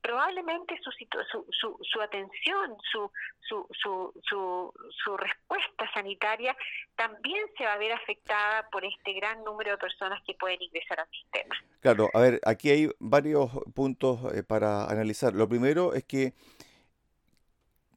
probablemente 0.00 0.78
su, 0.82 0.90
su, 0.90 1.46
su, 1.50 1.78
su 1.82 2.00
atención, 2.00 2.76
su, 2.90 3.10
su, 3.40 3.66
su, 3.82 4.12
su, 4.24 4.72
su 5.04 5.16
respuesta 5.16 5.90
sanitaria 5.92 6.56
también 6.96 7.44
se 7.56 7.64
va 7.64 7.74
a 7.74 7.78
ver 7.78 7.92
afectada 7.92 8.68
por 8.70 8.84
este 8.84 9.12
gran 9.14 9.42
número 9.44 9.72
de 9.72 9.78
personas 9.78 10.22
que 10.24 10.34
pueden 10.34 10.62
ingresar 10.62 11.00
al 11.00 11.10
sistema. 11.10 11.54
Claro, 11.80 12.08
a 12.14 12.20
ver, 12.20 12.40
aquí 12.44 12.70
hay 12.70 12.90
varios 12.98 13.50
puntos 13.74 14.32
eh, 14.34 14.42
para 14.42 14.84
analizar. 14.86 15.34
Lo 15.34 15.48
primero 15.48 15.94
es 15.94 16.04
que 16.04 16.32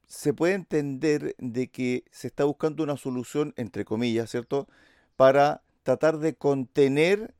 se 0.08 0.34
puede 0.34 0.56
entender 0.56 1.36
de 1.38 1.72
que 1.72 2.04
se 2.12 2.28
está 2.28 2.44
buscando 2.44 2.84
una 2.84 2.98
solución, 2.98 3.54
entre 3.58 3.86
comillas, 3.86 4.30
¿cierto?, 4.30 4.68
para 5.22 5.62
tratar 5.84 6.18
de 6.18 6.34
contener 6.34 7.36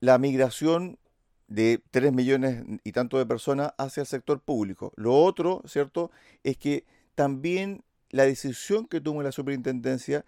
la 0.00 0.18
migración 0.18 0.98
de 1.46 1.80
3 1.92 2.12
millones 2.12 2.64
y 2.82 2.90
tanto 2.90 3.16
de 3.16 3.26
personas 3.26 3.74
hacia 3.78 4.00
el 4.00 4.08
sector 4.08 4.40
público. 4.40 4.92
Lo 4.96 5.14
otro, 5.14 5.62
¿cierto?, 5.66 6.10
es 6.42 6.56
que 6.56 6.84
también 7.14 7.84
la 8.10 8.24
decisión 8.24 8.88
que 8.88 9.00
toma 9.00 9.22
la 9.22 9.30
superintendencia 9.30 10.24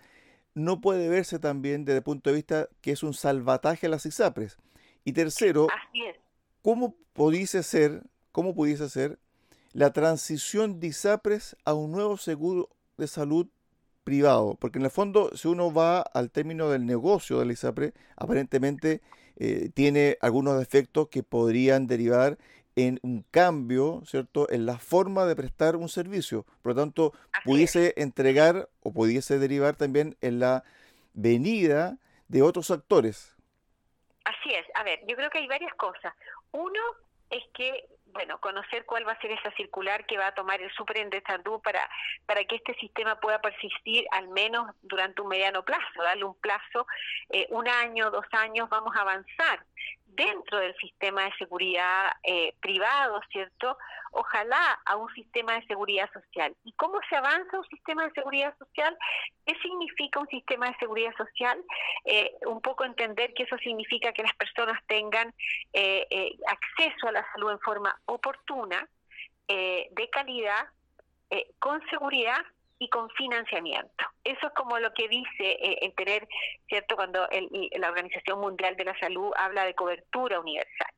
no 0.55 0.81
puede 0.81 1.09
verse 1.09 1.41
también 1.41 1.85
desde 1.85 1.97
el 1.99 2.05
punto 2.05 2.31
de 2.31 2.37
vista 2.37 2.69
que 2.81 2.93
es 2.93 3.03
un 3.03 3.13
salvataje 3.13 3.89
a 3.89 3.91
las 3.91 4.07
ISAPRES. 4.07 4.57
Y 5.05 5.15
tercero, 5.15 5.67
¿cómo 6.63 6.95
pudiese 7.13 7.65
ser, 7.65 8.05
cómo 8.31 8.55
pudiese 8.55 8.89
ser 8.89 9.19
la 9.73 9.93
transición 9.93 10.79
de 10.79 10.87
ISAPRES 10.87 11.57
a 11.65 11.75
un 11.75 11.91
nuevo 11.91 12.19
seguro 12.19 12.69
de 12.99 13.09
salud 13.09 13.49
privado? 14.05 14.57
Porque 14.61 14.79
en 14.79 14.85
el 14.85 14.91
fondo, 14.91 15.31
si 15.35 15.49
uno 15.49 15.73
va 15.73 16.01
al 16.01 16.31
término 16.31 16.69
del 16.71 16.87
negocio 16.87 17.39
de 17.39 17.47
la 17.47 17.53
ISAPRE, 17.53 17.93
aparentemente 18.17 19.01
eh, 19.37 19.71
tiene 19.75 20.19
algunos 20.21 20.59
defectos 20.59 21.09
que 21.09 21.23
podrían 21.23 21.87
derivar 21.87 22.39
en 22.77 22.99
un 23.03 23.23
cambio, 23.31 24.03
¿cierto?, 24.07 24.51
en 24.51 24.67
la 24.67 24.79
forma 24.79 25.27
de 25.27 25.37
prestar 25.37 25.77
un 25.77 25.89
servicio. 25.89 26.47
Por 26.63 26.75
lo 26.75 26.83
tanto, 26.83 27.13
pudiese 27.45 27.93
entregar 27.97 28.69
o 28.83 28.93
pudiese 28.93 29.39
derivar 29.39 29.77
también 29.77 30.17
en 30.21 30.39
la 30.39 30.65
venida 31.13 31.99
de 32.29 32.43
otros 32.43 32.71
actores. 32.71 33.37
Así 34.25 34.55
es. 34.55 34.65
A 34.75 34.85
ver, 34.85 35.01
yo 35.07 35.17
creo 35.17 35.29
que 35.31 35.39
hay 35.39 35.49
varias 35.49 35.75
cosas. 35.75 36.15
Uno 36.53 36.81
es 37.31 37.43
que 37.55 37.89
bueno, 38.13 38.39
conocer 38.41 38.85
cuál 38.85 39.07
va 39.07 39.13
a 39.13 39.21
ser 39.21 39.33
esa 39.33 39.51
circular 39.53 40.05
que 40.07 40.19
va 40.19 40.29
a 40.29 40.35
tomar 40.35 40.61
el 40.61 40.71
Superintendente 40.73 41.23
para, 41.63 41.89
para 42.27 42.45
que 42.45 42.57
este 42.57 42.75
sistema 42.75 43.19
pueda 43.21 43.41
persistir 43.41 44.07
al 44.13 44.29
menos 44.29 44.75
durante 44.83 45.23
un 45.23 45.29
mediano 45.29 45.65
plazo, 45.65 46.03
darle 46.03 46.25
un 46.25 46.39
plazo, 46.41 46.87
eh, 47.31 47.47
un 47.51 47.69
año, 47.69 48.11
dos 48.11 48.27
años, 48.33 48.69
vamos 48.69 48.95
a 48.97 49.01
avanzar 49.01 49.65
dentro 50.15 50.59
del 50.59 50.75
sistema 50.77 51.25
de 51.25 51.33
seguridad 51.39 52.13
eh, 52.23 52.55
privado, 52.61 53.21
¿cierto? 53.31 53.77
Ojalá 54.13 54.81
a 54.85 54.97
un 54.97 55.13
sistema 55.15 55.55
de 55.55 55.67
seguridad 55.67 56.11
social. 56.13 56.55
¿Y 56.65 56.73
cómo 56.73 56.99
se 57.09 57.17
avanza 57.17 57.59
un 57.59 57.67
sistema 57.67 58.05
de 58.05 58.13
seguridad 58.13 58.57
social? 58.59 58.97
¿Qué 59.47 59.55
significa 59.63 60.21
un 60.21 60.29
sistema 60.29 60.69
de 60.71 60.77
seguridad 60.79 61.15
social? 61.17 61.59
Eh, 62.05 62.35
un 62.47 62.61
poco 62.61 62.85
entender 62.85 63.33
que 63.35 63.45
eso 63.45 63.57
significa 63.59 64.13
que 64.13 64.23
las 64.23 64.35
personas 64.35 64.79
tengan 64.87 65.33
eh, 65.73 66.37
acceso 66.47 67.09
a 67.09 67.13
la 67.13 67.27
salud 67.33 67.53
en 67.53 67.61
forma 67.61 67.99
oportuna, 68.07 68.89
de 69.49 70.09
calidad, 70.11 70.67
con 71.59 71.87
seguridad 71.91 72.43
y 72.83 72.89
con 72.89 73.09
financiamiento. 73.11 74.05
Eso 74.25 74.49
es 74.49 74.53
como 74.55 74.77
lo 74.81 74.93
que 74.93 75.07
dice 75.07 75.53
eh, 75.53 75.79
el 75.83 75.95
tener, 75.95 76.27
¿cierto? 76.69 76.97
Cuando 76.97 77.29
la 77.77 77.89
Organización 77.89 78.41
Mundial 78.41 78.75
de 78.75 78.85
la 78.85 78.99
Salud 78.99 79.33
habla 79.37 79.65
de 79.65 79.75
cobertura 79.75 80.41
universal. 80.41 80.93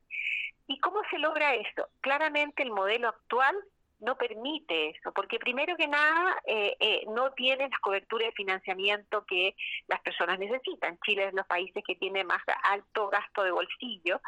¿Y 0.65 0.79
cómo 0.79 1.01
se 1.11 1.19
logra 1.19 1.53
eso? 1.53 1.87
Claramente 2.01 2.63
el 2.63 2.71
modelo 2.71 3.09
actual 3.09 3.55
no 3.99 4.17
permite 4.17 4.89
eso, 4.89 5.13
porque 5.13 5.37
primero 5.37 5.77
que 5.77 5.87
nada 5.87 6.41
eh, 6.47 6.75
eh, 6.79 7.03
no 7.07 7.31
tiene 7.33 7.69
las 7.69 7.79
coberturas 7.79 8.29
de 8.29 8.33
financiamiento 8.33 9.23
que 9.25 9.55
las 9.87 10.01
personas 10.01 10.39
necesitan. 10.39 10.97
Chile 11.05 11.25
es 11.25 11.31
de 11.31 11.37
los 11.37 11.45
países 11.45 11.83
que 11.85 11.95
tiene 11.95 12.23
más 12.23 12.41
alto 12.63 13.09
gasto 13.09 13.43
de 13.43 13.51
bolsillo 13.51 14.19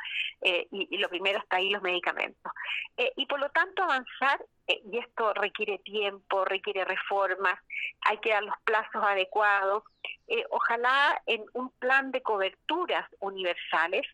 y, 0.44 0.88
y, 0.92 0.98
lo 1.00 1.10
primero 1.10 1.40
está 1.40 1.58
ahí 1.58 1.72
los 1.72 1.82
medicamentos. 1.82 2.52
y 3.16 3.26
por 3.26 3.40
lo 3.40 3.50
tanto 3.50 3.82
avanzar 3.82 4.46
eh, 4.68 4.82
y 4.92 4.98
esto 4.98 5.34
requiere 5.34 5.80
tiempo, 5.80 6.44
requiere 6.44 6.84
reformas, 6.84 7.58
hay 8.02 8.18
que 8.18 8.32
dar 8.32 8.44
los 8.44 8.56
plazos 8.66 9.02
adecuados. 9.04 9.84
Eh, 10.28 10.44
ojalá 10.50 11.22
en 11.26 11.46
un 11.54 11.70
plan 11.80 12.12
de 12.12 12.22
coberturas 12.22 13.08
universales, 13.20 14.06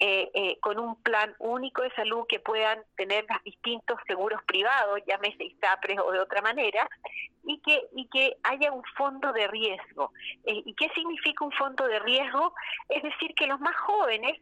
eh, 0.00 0.56
con 0.60 0.78
un 0.78 1.00
plan 1.02 1.34
único 1.38 1.82
de 1.82 1.90
salud 1.90 2.24
que 2.26 2.40
puedan 2.40 2.82
tener 2.96 3.26
los 3.28 3.42
distintos 3.44 3.98
seguros 4.06 4.42
privados, 4.44 5.00
llámese 5.06 5.44
ISAPRES 5.44 5.98
o 6.00 6.12
de 6.12 6.20
otra 6.20 6.40
manera, 6.40 6.88
y 7.44 7.60
que, 7.60 7.82
y 7.94 8.08
que 8.08 8.36
haya 8.44 8.72
un 8.72 8.84
fondo 8.96 9.32
de 9.32 9.46
riesgo. 9.48 10.12
¿Y 10.44 10.74
qué 10.74 10.88
significa 10.94 11.44
un 11.44 11.52
fondo 11.52 11.86
de 11.86 11.98
riesgo? 11.98 12.54
Es 12.88 13.02
decir, 13.02 13.34
que 13.34 13.46
los 13.46 13.60
más 13.60 13.76
jóvenes 13.76 14.40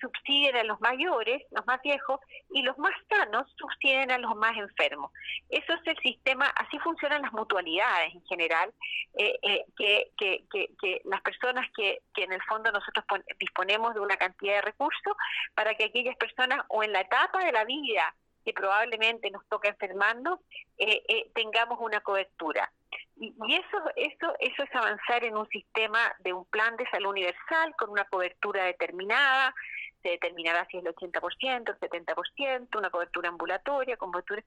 subsiden 0.00 0.56
a 0.56 0.64
los 0.64 0.80
mayores, 0.80 1.42
los 1.50 1.66
más 1.66 1.80
viejos, 1.82 2.20
y 2.50 2.62
los 2.62 2.76
más 2.78 2.92
sanos 3.08 3.50
subsiden 3.56 4.10
a 4.10 4.18
los 4.18 4.34
más 4.36 4.56
enfermos. 4.56 5.12
Eso 5.48 5.74
es 5.74 5.80
el 5.86 5.98
sistema, 5.98 6.46
así 6.46 6.78
funcionan 6.78 7.22
las 7.22 7.32
mutualidades 7.32 8.14
en 8.14 8.24
general, 8.26 8.72
eh, 9.18 9.38
eh, 9.42 9.64
que, 9.76 10.10
que, 10.16 10.44
que, 10.80 11.00
las 11.04 11.20
personas 11.22 11.66
que, 11.76 12.00
que 12.14 12.24
en 12.24 12.32
el 12.32 12.42
fondo 12.42 12.70
nosotros 12.72 13.04
disponemos 13.38 13.94
de 13.94 14.00
una 14.00 14.16
cantidad 14.16 14.56
de 14.56 14.62
recursos 14.62 15.14
para 15.54 15.74
que 15.74 15.84
aquellas 15.84 16.16
personas 16.16 16.64
o 16.68 16.82
en 16.82 16.92
la 16.92 17.00
etapa 17.00 17.44
de 17.44 17.52
la 17.52 17.64
vida 17.64 18.14
que 18.44 18.52
probablemente 18.52 19.30
nos 19.30 19.46
toca 19.48 19.70
enfermarnos, 19.70 20.38
eh, 20.76 21.30
tengamos 21.34 21.78
una 21.80 22.00
cobertura. 22.00 22.70
Y, 23.16 23.34
y, 23.46 23.54
eso, 23.54 23.78
eso, 23.96 24.34
eso 24.38 24.62
es 24.62 24.74
avanzar 24.74 25.24
en 25.24 25.36
un 25.36 25.48
sistema 25.48 26.14
de 26.18 26.32
un 26.32 26.44
plan 26.46 26.76
de 26.76 26.88
salud 26.90 27.10
universal 27.10 27.74
con 27.78 27.90
una 27.90 28.04
cobertura 28.04 28.64
determinada, 28.64 29.54
se 30.04 30.10
determinará 30.10 30.66
si 30.70 30.76
es 30.76 30.84
el 30.84 30.94
80%, 30.94 31.70
el 31.70 31.80
70%, 31.80 32.78
una 32.78 32.90
cobertura 32.90 33.30
ambulatoria, 33.30 33.96
cobertura, 33.96 34.44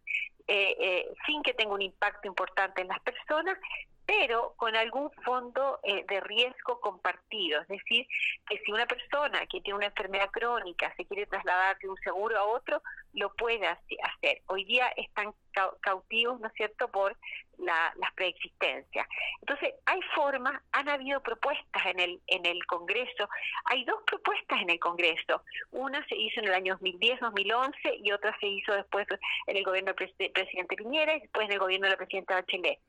eh, 0.48 0.76
eh, 0.80 1.14
sin 1.26 1.42
que 1.42 1.56
tenga 1.56 1.74
un 1.74 1.82
impacto 1.82 2.28
importante 2.28 2.82
en 2.82 2.88
las 2.88 3.00
personas, 3.02 3.58
pero 4.08 4.54
con 4.56 4.74
algún 4.76 5.12
fondo 5.26 5.80
eh, 5.84 6.06
de 6.08 6.22
riesgo 6.22 6.80
compartido. 6.80 7.62
Es 7.62 7.68
decir, 7.68 8.08
que 8.48 8.58
si 8.66 8.72
una 8.72 8.86
persona 8.86 9.46
que 9.48 9.60
tiene 9.60 9.78
una 9.78 9.88
enfermedad 9.88 10.32
crónica 10.32 10.94
se 10.96 11.06
quiere 11.06 11.26
trasladar 11.26 11.78
de 11.80 11.90
un 11.90 11.98
seguro 11.98 12.38
a 12.38 12.46
otro, 12.46 12.82
lo 13.14 13.34
puede 13.36 13.68
hacer. 13.68 14.42
Hoy 14.46 14.64
día 14.64 14.88
están 14.96 15.34
cautivos, 15.82 16.40
¿no 16.40 16.48
es 16.48 16.54
cierto?, 16.54 16.88
por 16.88 17.18
la, 17.58 17.94
las 17.98 18.14
preexistencias. 18.14 19.08
Entonces, 19.42 19.74
hay 19.86 20.00
formas, 20.16 20.62
han 20.72 20.88
habido 20.88 21.22
propuestas 21.22 21.86
en 21.88 22.00
el, 22.00 22.22
en 22.28 22.46
el 22.46 22.66
Congreso, 22.66 23.28
hay 23.66 23.84
dos 23.84 24.04
propuestas 24.06 24.62
en 24.62 24.70
el 24.70 24.80
Congreso. 24.80 25.42
Una 25.72 26.06
se 26.08 26.16
hizo 26.16 26.40
en 26.40 26.48
el 26.48 26.54
año 26.54 26.78
2010-2011 26.80 27.74
y 28.04 28.12
otra 28.12 28.38
se 28.40 28.48
hizo 28.48 28.74
después 28.74 29.06
en 29.48 29.58
el 29.58 29.64
gobierno 29.64 29.94
del 29.94 30.32
presidente 30.32 30.76
Piñera 30.76 31.16
y 31.16 31.22
después 31.22 31.48
en 31.48 31.54
el 31.54 31.60
gobierno 31.60 31.88
de 31.88 31.92
la 31.92 31.98
presidenta 31.98 32.36
Bachelet. 32.36 32.80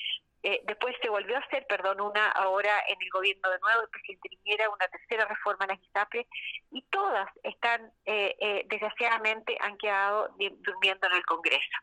Eh, 0.43 0.63
después 0.67 0.95
se 1.03 1.09
volvió 1.09 1.37
a 1.37 1.41
hacer, 1.41 1.67
perdón, 1.67 2.01
una 2.01 2.29
ahora 2.29 2.73
en 2.89 2.97
el 3.03 3.11
gobierno 3.11 3.51
de 3.51 3.59
nuevo, 3.59 3.83
el 3.83 3.89
presidente 3.89 4.29
Piñera, 4.29 4.71
una 4.71 4.87
tercera 4.89 5.25
reforma 5.27 5.65
en 5.65 5.71
las 5.71 5.89
ISAPRE, 5.89 6.27
y 6.71 6.83
todas 6.83 7.29
están, 7.43 7.93
eh, 8.07 8.37
eh, 8.39 8.67
desgraciadamente, 8.69 9.57
han 9.61 9.77
quedado 9.79 10.29
durmiendo 10.61 11.07
en 11.09 11.13
el 11.15 11.27
Congreso. 11.27 11.79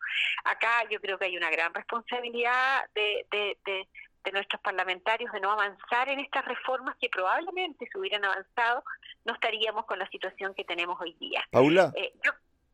Acá 0.45 0.88
yo 0.89 1.01
creo 1.01 1.17
que 1.17 1.25
hay 1.25 1.38
una 1.38 1.50
gran 1.50 1.74
responsabilidad 1.74 2.89
de, 2.93 3.25
de, 3.31 3.57
de, 3.65 3.88
nuestros 4.31 4.59
parlamentarios 4.62 5.31
de 5.31 5.39
no 5.39 5.51
avanzar 5.51 6.09
en 6.09 6.19
estas 6.19 6.43
reformas 6.45 6.95
que 7.00 7.09
probablemente 7.09 7.88
si 7.91 7.97
hubieran 7.97 8.25
avanzado 8.25 8.83
no 9.24 9.35
estaríamos 9.35 9.85
con 9.85 10.00
la 10.00 10.09
situación 10.09 10.55
que 10.55 10.63
tenemos 10.63 11.00
hoy 11.00 11.13
día. 11.19 11.45
Paula. 11.51 11.93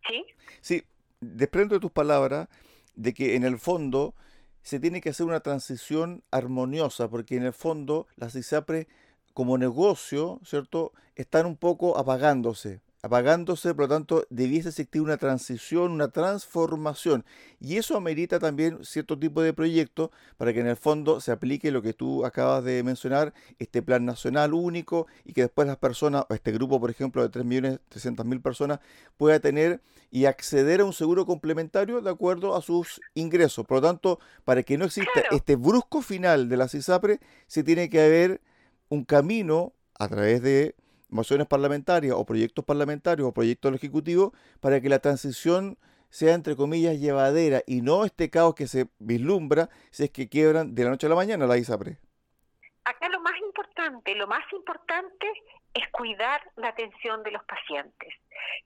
¿Sí? 0.08 0.26
Sí, 0.62 0.84
desprendo 1.20 1.76
de 1.76 1.82
tus 1.82 1.92
palabras 1.92 2.48
de 2.96 3.14
que 3.14 3.36
en 3.36 3.44
el 3.44 3.60
fondo 3.60 4.16
se 4.64 4.80
tiene 4.80 5.02
que 5.02 5.10
hacer 5.10 5.26
una 5.26 5.40
transición 5.40 6.24
armoniosa, 6.32 7.10
porque 7.10 7.36
en 7.36 7.44
el 7.44 7.54
fondo 7.54 8.08
las 8.16 8.36
ISAPRE 8.36 8.88
como 9.34 9.58
negocio, 9.58 10.40
¿cierto?, 10.44 10.94
están 11.16 11.46
un 11.46 11.58
poco 11.58 11.98
apagándose. 11.98 12.82
Apagándose, 13.04 13.74
por 13.74 13.86
lo 13.86 13.90
tanto, 13.90 14.26
debiese 14.30 14.70
existir 14.70 15.02
una 15.02 15.18
transición, 15.18 15.92
una 15.92 16.10
transformación. 16.10 17.26
Y 17.60 17.78
eso 17.78 17.98
amerita 17.98 18.40
también 18.40 18.84
cierto 18.84 19.18
tipo 19.18 19.42
de 19.42 19.54
proyecto 19.54 20.12
para 20.38 20.54
que 20.54 20.60
en 20.60 20.68
el 20.68 20.76
fondo 20.76 21.20
se 21.20 21.32
aplique 21.32 21.72
lo 21.72 21.82
que 21.82 21.94
tú 21.94 22.26
acabas 22.26 22.64
de 22.64 22.84
mencionar, 22.84 23.34
este 23.60 23.82
plan 23.82 24.06
nacional 24.06 24.54
único, 24.54 25.08
y 25.26 25.34
que 25.34 25.42
después 25.42 25.68
las 25.68 25.78
personas, 25.78 26.26
o 26.30 26.34
este 26.34 26.52
grupo, 26.52 26.80
por 26.80 26.92
ejemplo, 26.92 27.28
de 27.28 27.32
3.300.000 27.40 28.42
personas, 28.42 28.80
pueda 29.18 29.40
tener 29.40 29.82
y 30.12 30.26
acceder 30.26 30.82
a 30.82 30.86
un 30.86 30.94
seguro 30.94 31.26
complementario 31.26 32.02
de 32.02 32.10
acuerdo 32.10 32.56
a 32.56 32.62
sus 32.62 33.00
ingresos. 33.16 33.66
Por 33.66 33.78
lo 33.78 33.88
tanto, 33.88 34.20
para 34.44 34.62
que 34.62 34.78
no 34.78 34.86
exista 34.86 35.22
este 35.32 35.56
brusco 35.56 36.02
final 36.02 36.50
de 36.50 36.58
la 36.58 36.68
CISAPRE, 36.68 37.20
se 37.48 37.64
tiene 37.64 37.90
que 37.90 38.02
haber 38.02 38.42
un 38.90 39.06
camino 39.06 39.74
a 39.98 40.10
través 40.10 40.42
de 40.42 40.76
mociones 41.12 41.48
parlamentarias 41.48 42.16
o 42.16 42.26
proyectos 42.26 42.66
parlamentarios 42.66 43.28
o 43.28 43.34
proyectos 43.34 43.72
del 43.72 43.78
Ejecutivo 43.78 44.34
para 44.60 44.82
que 44.82 44.90
la 44.90 45.00
transición 45.00 45.78
sea, 46.10 46.34
entre 46.34 46.56
comillas, 46.56 47.00
llevadera 47.00 47.62
y 47.68 47.82
no 47.82 48.04
este 48.06 48.30
caos 48.30 48.56
que 48.56 48.68
se 48.68 48.88
vislumbra 49.00 49.70
si 49.92 50.04
es 50.06 50.12
que 50.12 50.28
quiebran 50.28 50.76
de 50.76 50.84
la 50.84 50.90
noche 50.90 51.08
a 51.08 51.10
la 51.10 51.16
mañana 51.16 51.48
la 51.48 51.58
ISAPRE. 51.58 51.98
Acá 52.84 53.10
lo 53.10 53.22
más 53.22 53.38
importante, 53.40 54.16
lo 54.16 54.28
más 54.28 54.44
importante 54.52 55.28
es 55.74 55.88
cuidar 55.92 56.42
la 56.58 56.70
atención 56.70 57.24
de 57.24 57.32
los 57.32 57.44
pacientes. 57.46 58.14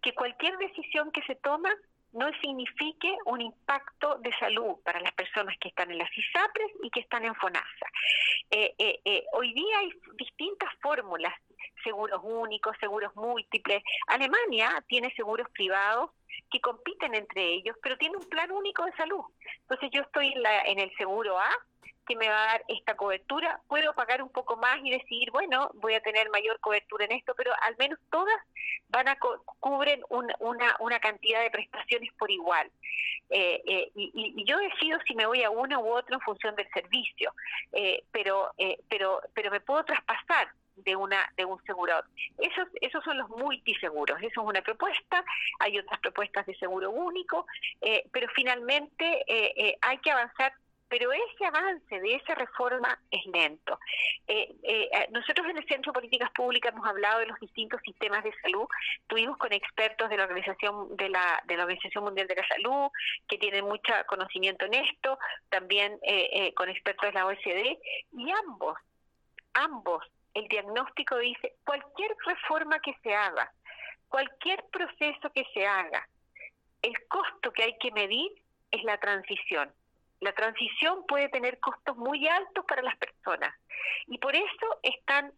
Que 0.01 0.13
cualquier 0.13 0.57
decisión 0.57 1.11
que 1.11 1.21
se 1.23 1.35
toma 1.35 1.69
no 2.15 2.31
signifique 2.41 3.13
un 3.25 3.41
impacto 3.41 4.17
de 4.19 4.31
salud 4.39 4.75
para 4.83 5.01
las 5.01 5.11
personas 5.11 5.55
que 5.59 5.67
están 5.67 5.91
en 5.91 5.97
las 5.97 6.09
ISAPRES 6.17 6.71
y 6.83 6.89
que 6.89 7.01
están 7.01 7.25
en 7.25 7.35
FONASA. 7.35 7.87
Eh, 8.51 8.73
eh, 8.77 9.01
eh, 9.03 9.25
hoy 9.33 9.53
día 9.53 9.79
hay 9.79 9.89
distintas 10.17 10.69
fórmulas, 10.81 11.33
seguros 11.83 12.21
únicos, 12.23 12.75
seguros 12.79 13.15
múltiples. 13.15 13.83
Alemania 14.07 14.83
tiene 14.87 15.13
seguros 15.15 15.49
privados 15.51 16.11
que 16.51 16.59
compiten 16.61 17.15
entre 17.15 17.53
ellos, 17.53 17.75
pero 17.81 17.97
tiene 17.97 18.17
un 18.17 18.29
plan 18.29 18.51
único 18.51 18.85
de 18.85 18.91
salud. 18.93 19.23
Entonces 19.61 19.89
yo 19.91 20.01
estoy 20.01 20.33
en, 20.33 20.41
la, 20.41 20.61
en 20.63 20.79
el 20.79 20.95
seguro 20.97 21.39
A, 21.39 21.49
que 22.05 22.15
me 22.15 22.29
va 22.29 22.43
a 22.43 22.47
dar 22.47 22.63
esta 22.67 22.95
cobertura, 22.95 23.59
puedo 23.67 23.93
pagar 23.93 24.21
un 24.21 24.29
poco 24.29 24.57
más 24.57 24.77
y 24.83 24.91
decir, 24.91 25.31
bueno, 25.31 25.71
voy 25.75 25.95
a 25.95 26.01
tener 26.01 26.29
mayor 26.29 26.59
cobertura 26.59 27.05
en 27.05 27.13
esto, 27.13 27.33
pero 27.35 27.51
al 27.63 27.75
menos 27.77 27.99
todas 28.11 28.35
van 28.89 29.07
a 29.07 29.17
cubren 29.59 30.01
una, 30.09 30.75
una, 30.79 30.99
cantidad 30.99 31.41
de 31.41 31.49
prestaciones 31.49 32.11
por 32.17 32.29
igual. 32.29 32.69
Eh, 33.29 33.61
eh, 33.65 33.91
y, 33.95 34.45
yo 34.45 34.57
decido 34.59 34.99
si 35.07 35.15
me 35.15 35.25
voy 35.25 35.43
a 35.43 35.49
una 35.49 35.79
u 35.79 35.87
otra 35.91 36.15
en 36.15 36.21
función 36.21 36.55
del 36.55 36.69
servicio, 36.69 37.33
eh, 37.71 38.03
pero, 38.11 38.51
pero, 38.87 39.21
pero 39.33 39.51
me 39.51 39.59
puedo 39.59 39.83
traspasar 39.83 40.49
de 40.75 40.95
una 40.95 41.31
de 41.37 41.45
un 41.45 41.63
seguro. 41.65 41.95
Esos 42.37 42.67
esos 42.81 43.03
son 43.03 43.17
los 43.17 43.29
multiseguros. 43.29 44.17
Eso 44.19 44.41
es 44.41 44.47
una 44.47 44.61
propuesta. 44.61 45.23
Hay 45.59 45.77
otras 45.79 45.99
propuestas 45.99 46.45
de 46.45 46.55
seguro 46.55 46.91
único, 46.91 47.45
pero 48.11 48.27
finalmente 48.35 49.25
hay 49.81 49.97
que 49.99 50.11
avanzar 50.11 50.53
pero 50.87 51.11
ese 51.11 51.45
avance 51.45 51.99
de 51.99 52.15
esa 52.15 52.35
reforma 52.35 52.97
es 53.09 53.25
lento. 53.25 53.79
Eh, 54.27 54.55
eh, 54.63 54.89
eh, 54.91 55.07
nosotros 55.11 55.47
en 55.49 55.57
el 55.57 55.67
Centro 55.67 55.91
de 55.91 55.99
Políticas 55.99 56.31
Públicas 56.31 56.73
hemos 56.73 56.87
hablado 56.87 57.19
de 57.19 57.27
los 57.27 57.39
distintos 57.39 57.81
sistemas 57.81 58.23
de 58.23 58.33
salud, 58.41 58.67
tuvimos 59.07 59.37
con 59.37 59.51
expertos 59.51 60.09
de 60.09 60.17
la 60.17 60.23
Organización 60.23 60.95
de 60.95 61.09
la, 61.09 61.43
de 61.45 61.57
la 61.57 61.63
Organización 61.63 62.03
Mundial 62.03 62.27
de 62.27 62.35
la 62.35 62.47
Salud, 62.47 62.89
que 63.27 63.37
tienen 63.37 63.65
mucho 63.65 63.93
conocimiento 64.07 64.65
en 64.65 64.75
esto, 64.75 65.17
también 65.49 65.99
con 66.55 66.69
expertos 66.69 67.07
de 67.07 67.13
la 67.13 67.25
OECD, 67.25 67.77
y 68.13 68.31
ambos, 68.31 68.77
ambos, 69.53 70.03
el 70.35 70.47
diagnóstico 70.47 71.17
dice, 71.17 71.55
cualquier 71.65 72.15
reforma 72.25 72.79
que 72.79 72.95
se 73.01 73.15
haga, 73.15 73.51
cualquier 74.07 74.63
proceso 74.71 75.31
que 75.33 75.45
se 75.53 75.65
haga, 75.65 76.07
el 76.83 76.93
costo 77.07 77.51
que 77.51 77.63
hay 77.63 77.77
que 77.79 77.91
medir 77.91 78.31
es 78.71 78.83
la 78.83 78.99
transición 78.99 79.73
la 80.25 80.33
transición 80.33 81.05
puede 81.07 81.29
tener 81.29 81.59
costos 81.59 81.95
muy 81.97 82.27
altos 82.27 82.65
para 82.65 82.81
las 82.81 82.95
personas 82.97 83.53
y 84.07 84.17
por 84.17 84.35
eso 84.35 84.79
es 84.81 84.95
tan 85.05 85.31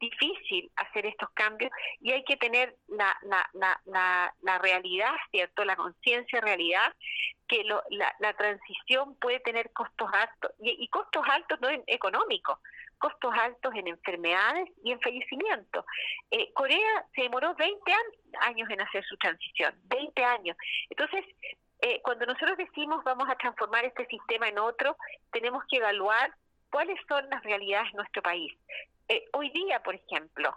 difícil 0.00 0.70
hacer 0.76 1.06
estos 1.06 1.30
cambios 1.30 1.70
y 2.00 2.10
hay 2.10 2.24
que 2.24 2.36
tener 2.36 2.74
la, 2.88 3.16
la, 3.22 3.48
la, 3.84 4.34
la, 4.42 4.58
realidad, 4.58 5.14
¿cierto? 5.30 5.64
La 5.64 5.76
conciencia 5.76 6.40
realidad 6.40 6.92
que 7.46 7.62
la, 7.62 8.32
transición 8.36 9.14
puede 9.20 9.38
tener 9.40 9.72
costos 9.72 10.10
altos 10.12 10.50
y, 10.60 10.88
costos 10.88 11.22
altos 11.30 11.60
no 11.60 11.68
económicos, 11.86 12.58
costos 13.02 13.34
altos 13.34 13.74
en 13.74 13.88
enfermedades 13.88 14.70
y 14.84 14.92
en 14.92 15.00
fallecimiento. 15.00 15.84
Eh, 16.30 16.52
Corea 16.52 17.04
se 17.16 17.22
demoró 17.22 17.52
20 17.56 17.92
años 18.42 18.70
en 18.70 18.80
hacer 18.80 19.04
su 19.04 19.16
transición, 19.16 19.74
20 19.86 20.24
años. 20.24 20.56
Entonces, 20.88 21.24
eh, 21.80 22.00
cuando 22.04 22.26
nosotros 22.26 22.56
decimos 22.56 23.02
vamos 23.02 23.28
a 23.28 23.34
transformar 23.34 23.84
este 23.84 24.06
sistema 24.06 24.48
en 24.48 24.60
otro, 24.60 24.96
tenemos 25.32 25.64
que 25.68 25.78
evaluar 25.78 26.32
cuáles 26.70 26.96
son 27.08 27.28
las 27.28 27.42
realidades 27.42 27.90
de 27.90 27.96
nuestro 27.96 28.22
país. 28.22 28.52
Eh, 29.08 29.24
hoy 29.32 29.50
día, 29.50 29.82
por 29.82 29.96
ejemplo, 29.96 30.56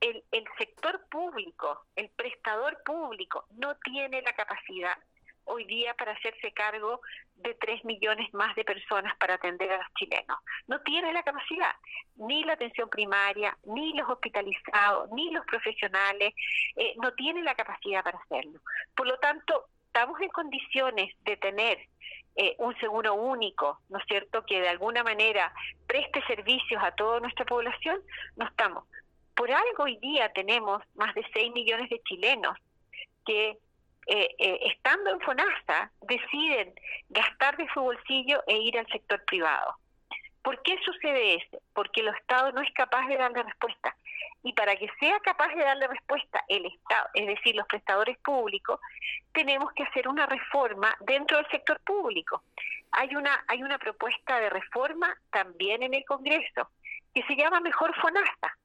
el, 0.00 0.24
el 0.32 0.44
sector 0.58 1.00
público, 1.08 1.86
el 1.94 2.10
prestador 2.10 2.82
público, 2.84 3.46
no 3.52 3.76
tiene 3.76 4.22
la 4.22 4.32
capacidad 4.32 4.98
hoy 5.46 5.64
día 5.64 5.94
para 5.94 6.12
hacerse 6.12 6.52
cargo 6.52 7.00
de 7.36 7.54
tres 7.54 7.84
millones 7.84 8.32
más 8.34 8.54
de 8.56 8.64
personas 8.64 9.16
para 9.16 9.34
atender 9.34 9.72
a 9.72 9.78
los 9.78 9.94
chilenos. 9.94 10.38
No 10.66 10.80
tiene 10.82 11.12
la 11.12 11.22
capacidad, 11.22 11.74
ni 12.16 12.44
la 12.44 12.54
atención 12.54 12.88
primaria, 12.88 13.56
ni 13.64 13.92
los 13.94 14.08
hospitalizados, 14.08 15.10
ni 15.12 15.30
los 15.30 15.44
profesionales, 15.46 16.34
eh, 16.76 16.94
no 17.02 17.12
tiene 17.14 17.42
la 17.42 17.54
capacidad 17.54 18.02
para 18.02 18.18
hacerlo. 18.18 18.60
Por 18.94 19.06
lo 19.06 19.18
tanto, 19.18 19.66
estamos 19.86 20.20
en 20.20 20.28
condiciones 20.28 21.14
de 21.24 21.36
tener 21.36 21.78
eh, 22.38 22.54
un 22.58 22.76
seguro 22.78 23.14
único, 23.14 23.80
¿no 23.88 23.98
es 23.98 24.04
cierto?, 24.06 24.44
que 24.44 24.60
de 24.60 24.68
alguna 24.68 25.02
manera 25.02 25.52
preste 25.86 26.22
servicios 26.26 26.82
a 26.82 26.92
toda 26.92 27.20
nuestra 27.20 27.46
población, 27.46 28.00
no 28.36 28.46
estamos. 28.46 28.84
Por 29.34 29.50
algo 29.50 29.84
hoy 29.84 29.96
día 29.98 30.30
tenemos 30.32 30.82
más 30.94 31.14
de 31.14 31.24
6 31.32 31.52
millones 31.52 31.88
de 31.88 32.02
chilenos 32.02 32.56
que, 33.24 33.58
eh, 34.06 34.28
eh, 34.38 34.58
estando 34.62 35.10
en 35.10 35.20
FONASA, 35.20 35.90
deciden 36.02 36.72
gastar 37.08 37.56
de 37.56 37.66
su 37.74 37.80
bolsillo 37.80 38.42
e 38.46 38.56
ir 38.56 38.78
al 38.78 38.86
sector 38.86 39.24
privado. 39.24 39.76
¿Por 40.42 40.62
qué 40.62 40.78
sucede 40.84 41.34
eso? 41.34 41.58
Porque 41.74 42.02
el 42.02 42.08
Estado 42.08 42.52
no 42.52 42.62
es 42.62 42.72
capaz 42.72 43.08
de 43.08 43.16
darle 43.16 43.42
respuesta. 43.42 43.96
Y 44.44 44.52
para 44.52 44.76
que 44.76 44.88
sea 45.00 45.18
capaz 45.18 45.48
de 45.48 45.64
darle 45.64 45.88
respuesta 45.88 46.44
el 46.46 46.66
Estado, 46.66 47.08
es 47.14 47.26
decir, 47.26 47.56
los 47.56 47.66
prestadores 47.66 48.16
públicos, 48.18 48.78
tenemos 49.32 49.72
que 49.72 49.82
hacer 49.82 50.06
una 50.06 50.24
reforma 50.26 50.96
dentro 51.00 51.38
del 51.38 51.48
sector 51.48 51.80
público. 51.80 52.44
Hay 52.92 53.16
una, 53.16 53.44
hay 53.48 53.64
una 53.64 53.78
propuesta 53.78 54.38
de 54.38 54.50
reforma 54.50 55.12
también 55.32 55.82
en 55.82 55.94
el 55.94 56.04
Congreso 56.04 56.70
que 57.12 57.24
se 57.24 57.34
llama 57.34 57.58
Mejor 57.58 57.92
FONASA. 58.00 58.56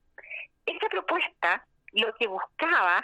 Esa 0.68 0.88
propuesta 0.88 1.66
lo 1.94 2.14
que 2.14 2.28
buscaba 2.28 3.04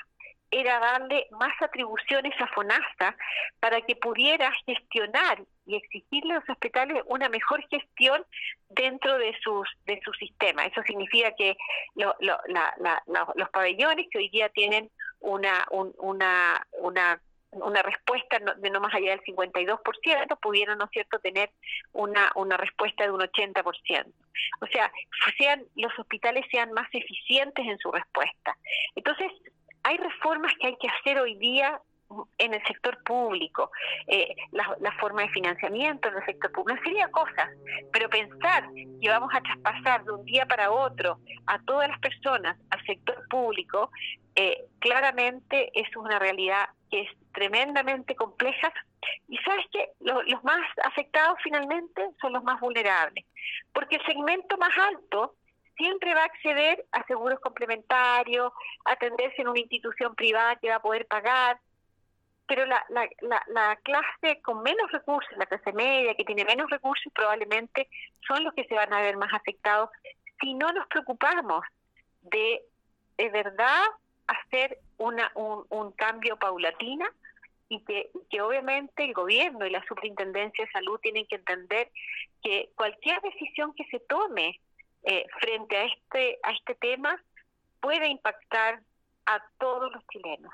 era 0.52 0.80
darle 0.80 1.28
más 1.32 1.54
atribuciones 1.62 2.34
a 2.40 2.48
FONASA 2.48 3.16
para 3.60 3.82
que 3.82 3.96
pudiera 3.96 4.52
gestionar 4.66 5.44
y 5.66 5.76
exigirle 5.76 6.34
a 6.34 6.40
los 6.40 6.50
hospitales 6.50 7.04
una 7.08 7.30
mejor 7.30 7.66
gestión 7.70 8.26
dentro 8.70 9.18
de 9.18 9.36
sus 9.44 9.68
de 9.86 10.00
su 10.04 10.14
sistema. 10.14 10.66
Eso 10.66 10.82
significa 10.84 11.32
que 11.38 11.58
los 11.96 13.50
pabellones 13.52 14.08
que 14.10 14.18
hoy 14.20 14.30
día 14.30 14.50
tienen 14.50 14.90
una 15.20 15.66
una 15.70 16.66
una 16.80 17.22
una 17.52 17.82
respuesta 17.82 18.40
de 18.58 18.70
no 18.70 18.80
más 18.80 18.94
allá 18.94 19.12
del 19.12 19.22
52%, 19.22 20.40
pudieran, 20.40 20.78
¿no 20.78 20.88
cierto?, 20.88 21.20
tener 21.20 21.50
una, 21.94 22.32
una 22.36 22.58
respuesta 22.58 23.06
de 23.06 23.12
un 23.12 23.22
80%. 23.22 24.06
O 24.62 24.68
sea, 24.68 24.92
sean 25.38 25.64
los 25.76 25.98
hospitales 25.98 26.46
sean 26.52 26.72
más 26.74 26.88
eficientes 26.92 27.66
en 27.66 27.78
su 27.80 27.92
respuesta. 27.92 28.58
Entonces, 28.96 29.32
hay 29.88 29.98
reformas 29.98 30.54
que 30.60 30.68
hay 30.68 30.78
que 30.78 30.90
hacer 30.90 31.18
hoy 31.18 31.36
día 31.38 31.82
en 32.38 32.54
el 32.54 32.64
sector 32.66 33.02
público, 33.04 33.72
eh, 34.08 34.36
la, 34.52 34.92
forma 35.00 35.22
de 35.22 35.30
financiamiento 35.30 36.10
en 36.10 36.16
el 36.16 36.26
sector 36.26 36.52
público, 36.52 36.82
de 36.84 37.12
cosas, 37.12 37.50
pero 37.92 38.10
pensar 38.10 38.68
que 39.02 39.10
vamos 39.10 39.30
a 39.34 39.42
traspasar 39.42 40.04
de 40.04 40.12
un 40.12 40.26
día 40.26 40.46
para 40.46 40.72
otro 40.72 41.20
a 41.46 41.60
todas 41.60 41.90
las 41.90 42.00
personas 42.00 42.58
al 42.70 42.86
sector 42.86 43.28
público, 43.30 43.92
eh, 44.36 44.66
claramente 44.80 45.72
es 45.74 45.94
una 45.96 46.20
realidad 46.20 46.68
que 46.90 47.02
es 47.02 47.10
tremendamente 47.34 48.16
compleja 48.16 48.72
y 49.28 49.38
sabes 49.38 49.66
que 49.72 49.90
los 50.00 50.44
más 50.44 50.62
afectados 50.84 51.38
finalmente 51.44 52.10
son 52.22 52.34
los 52.34 52.44
más 52.44 52.60
vulnerables, 52.60 53.26
porque 53.74 53.98
el 53.98 54.06
segmento 54.06 54.58
más 54.58 54.78
alto 54.78 55.36
siempre 55.78 56.14
va 56.14 56.22
a 56.22 56.26
acceder 56.26 56.86
a 56.92 57.06
seguros 57.06 57.40
complementarios, 57.40 58.52
atenderse 58.86 59.42
en 59.42 59.50
una 59.50 59.60
institución 59.60 60.16
privada 60.16 60.56
que 60.58 60.70
va 60.70 60.76
a 60.76 60.82
poder 60.82 61.06
pagar, 61.08 61.60
pero 62.48 62.66
la, 62.66 62.84
la, 62.90 63.08
la, 63.48 63.76
clase 63.84 64.42
con 64.42 64.64
menos 64.64 64.92
recursos, 64.92 65.38
la 65.38 65.46
clase 65.46 65.74
media, 65.74 66.16
que 66.16 66.24
tiene 66.24 66.46
menos 66.46 66.70
recursos, 66.70 67.12
probablemente 67.14 67.90
son 68.26 68.44
los 68.44 68.54
que 68.54 68.66
se 68.66 68.74
van 68.74 68.94
a 68.94 69.02
ver 69.02 69.18
más 69.18 69.34
afectados 69.34 69.90
si 70.40 70.54
no 70.54 70.72
nos 70.72 70.88
preocupamos 70.88 71.64
de, 72.22 72.62
de 73.18 73.30
verdad, 73.30 73.84
hacer 74.28 74.80
una, 74.98 75.32
un, 75.36 75.66
un 75.70 75.92
cambio 75.92 76.38
paulatino 76.38 77.06
y 77.70 77.84
que, 77.84 78.12
que 78.30 78.42
obviamente 78.42 79.04
el 79.04 79.14
gobierno 79.14 79.66
y 79.66 79.70
la 79.70 79.84
superintendencia 79.86 80.66
de 80.66 80.72
salud 80.72 81.00
tienen 81.02 81.26
que 81.28 81.36
entender 81.36 81.92
que 82.42 82.70
cualquier 82.76 83.20
decisión 83.22 83.74
que 83.74 83.84
se 83.86 84.00
tome 84.00 84.60
eh, 85.04 85.26
frente 85.40 85.78
a 85.78 85.86
este 85.86 86.40
a 86.44 86.52
este 86.52 86.76
tema 86.76 87.22
puede 87.80 88.08
impactar 88.08 88.82
a 89.26 89.42
todos 89.60 89.92
los 89.92 90.06
chilenos. 90.08 90.54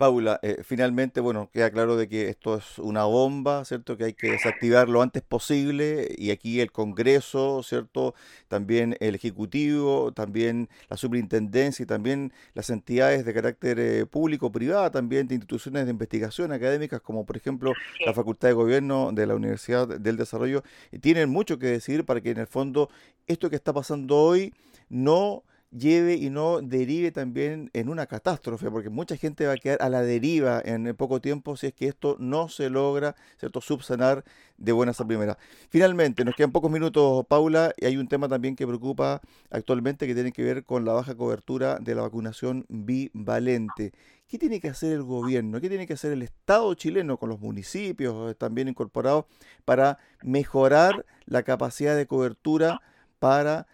Paula, 0.00 0.40
eh, 0.40 0.62
finalmente, 0.64 1.20
bueno, 1.20 1.50
queda 1.52 1.70
claro 1.70 1.94
de 1.94 2.08
que 2.08 2.30
esto 2.30 2.56
es 2.56 2.78
una 2.78 3.04
bomba, 3.04 3.66
¿cierto? 3.66 3.98
Que 3.98 4.04
hay 4.04 4.14
que 4.14 4.30
desactivar 4.30 4.88
lo 4.88 5.02
antes 5.02 5.22
posible 5.22 6.08
y 6.16 6.30
aquí 6.30 6.62
el 6.62 6.72
Congreso, 6.72 7.62
¿cierto? 7.62 8.14
También 8.48 8.96
el 9.00 9.14
Ejecutivo, 9.14 10.10
también 10.12 10.70
la 10.88 10.96
Superintendencia 10.96 11.82
y 11.82 11.86
también 11.86 12.32
las 12.54 12.70
entidades 12.70 13.26
de 13.26 13.34
carácter 13.34 13.78
eh, 13.78 14.06
público, 14.06 14.50
privada, 14.50 14.90
también 14.90 15.28
de 15.28 15.34
instituciones 15.34 15.84
de 15.84 15.90
investigación 15.90 16.50
académicas, 16.52 17.02
como 17.02 17.26
por 17.26 17.36
ejemplo 17.36 17.74
la 18.06 18.14
Facultad 18.14 18.48
de 18.48 18.54
Gobierno 18.54 19.10
de 19.12 19.26
la 19.26 19.34
Universidad 19.34 19.86
del 19.86 20.16
Desarrollo, 20.16 20.62
tienen 21.02 21.28
mucho 21.28 21.58
que 21.58 21.66
decir 21.66 22.06
para 22.06 22.22
que 22.22 22.30
en 22.30 22.38
el 22.38 22.46
fondo 22.46 22.88
esto 23.26 23.50
que 23.50 23.56
está 23.56 23.74
pasando 23.74 24.16
hoy 24.16 24.54
no 24.88 25.44
lleve 25.70 26.14
y 26.14 26.30
no 26.30 26.60
derive 26.60 27.12
también 27.12 27.70
en 27.72 27.88
una 27.88 28.06
catástrofe, 28.06 28.70
porque 28.70 28.90
mucha 28.90 29.16
gente 29.16 29.46
va 29.46 29.52
a 29.52 29.56
quedar 29.56 29.80
a 29.80 29.88
la 29.88 30.02
deriva 30.02 30.60
en 30.64 30.94
poco 30.96 31.20
tiempo 31.20 31.56
si 31.56 31.68
es 31.68 31.74
que 31.74 31.86
esto 31.86 32.16
no 32.18 32.48
se 32.48 32.70
logra 32.70 33.14
¿cierto? 33.38 33.60
subsanar 33.60 34.24
de 34.56 34.72
buenas 34.72 35.00
a 35.00 35.06
primeras. 35.06 35.36
Finalmente, 35.68 36.24
nos 36.24 36.34
quedan 36.34 36.52
pocos 36.52 36.70
minutos, 36.70 37.24
Paula, 37.26 37.72
y 37.76 37.86
hay 37.86 37.96
un 37.96 38.08
tema 38.08 38.28
también 38.28 38.56
que 38.56 38.66
preocupa 38.66 39.20
actualmente 39.50 40.06
que 40.06 40.14
tiene 40.14 40.32
que 40.32 40.42
ver 40.42 40.64
con 40.64 40.84
la 40.84 40.92
baja 40.92 41.14
cobertura 41.14 41.78
de 41.80 41.94
la 41.94 42.02
vacunación 42.02 42.66
bivalente. 42.68 43.92
¿Qué 44.26 44.38
tiene 44.38 44.60
que 44.60 44.68
hacer 44.68 44.92
el 44.92 45.02
gobierno? 45.02 45.60
¿Qué 45.60 45.68
tiene 45.68 45.86
que 45.86 45.94
hacer 45.94 46.12
el 46.12 46.22
Estado 46.22 46.72
chileno 46.74 47.16
con 47.16 47.28
los 47.28 47.40
municipios 47.40 48.36
también 48.38 48.68
incorporados 48.68 49.24
para 49.64 49.98
mejorar 50.22 51.04
la 51.24 51.42
capacidad 51.42 51.96
de 51.96 52.06
cobertura 52.06 52.80
para, 53.18 53.66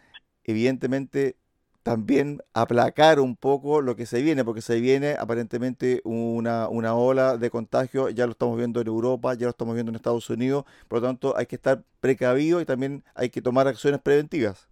evidentemente, 0.45 1.37
también 1.87 2.43
aplacar 2.53 3.21
un 3.21 3.37
poco 3.37 3.81
lo 3.81 3.95
que 3.95 4.07
se 4.07 4.21
viene, 4.21 4.45
porque 4.45 4.61
se 4.61 4.81
viene 4.81 5.15
aparentemente 5.21 6.01
una, 6.03 6.69
una 6.69 6.97
ola 6.97 7.37
de 7.37 7.49
contagio, 7.49 8.11
ya 8.11 8.27
lo 8.27 8.33
estamos 8.33 8.59
viendo 8.59 8.81
en 8.81 8.89
Europa, 8.89 9.35
ya 9.35 9.45
lo 9.45 9.51
estamos 9.51 9.75
viendo 9.75 9.91
en 9.91 9.95
Estados 9.95 10.29
Unidos, 10.29 10.65
por 10.89 11.01
lo 11.01 11.07
tanto 11.07 11.37
hay 11.37 11.47
que 11.47 11.55
estar 11.55 11.85
precavido 12.01 12.61
y 12.61 12.65
también 12.65 13.05
hay 13.15 13.31
que 13.31 13.41
tomar 13.41 13.69
acciones 13.69 14.01
preventivas. 14.01 14.69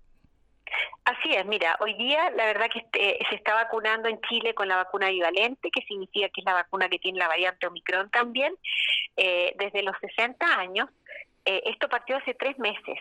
Así 1.05 1.33
es, 1.33 1.47
mira, 1.47 1.77
hoy 1.79 1.95
día 1.95 2.31
la 2.31 2.47
verdad 2.47 2.67
que 2.69 2.81
este, 2.81 3.25
se 3.31 3.37
está 3.37 3.55
vacunando 3.55 4.09
en 4.09 4.21
Chile 4.23 4.53
con 4.53 4.67
la 4.67 4.75
vacuna 4.75 5.09
bivalente, 5.11 5.71
que 5.71 5.83
significa 5.83 6.29
que 6.31 6.41
es 6.41 6.45
la 6.45 6.55
vacuna 6.55 6.89
que 6.89 6.99
tiene 6.99 7.21
la 7.21 7.29
variante 7.29 7.69
Omicron 7.69 8.11
también, 8.11 8.57
eh, 9.17 9.55
desde 9.57 9.85
los 9.85 9.95
60 10.01 10.45
años. 10.59 10.89
Eh, 11.45 11.63
esto 11.67 11.89
partió 11.89 12.17
hace 12.17 12.35
tres 12.35 12.59
meses. 12.59 12.99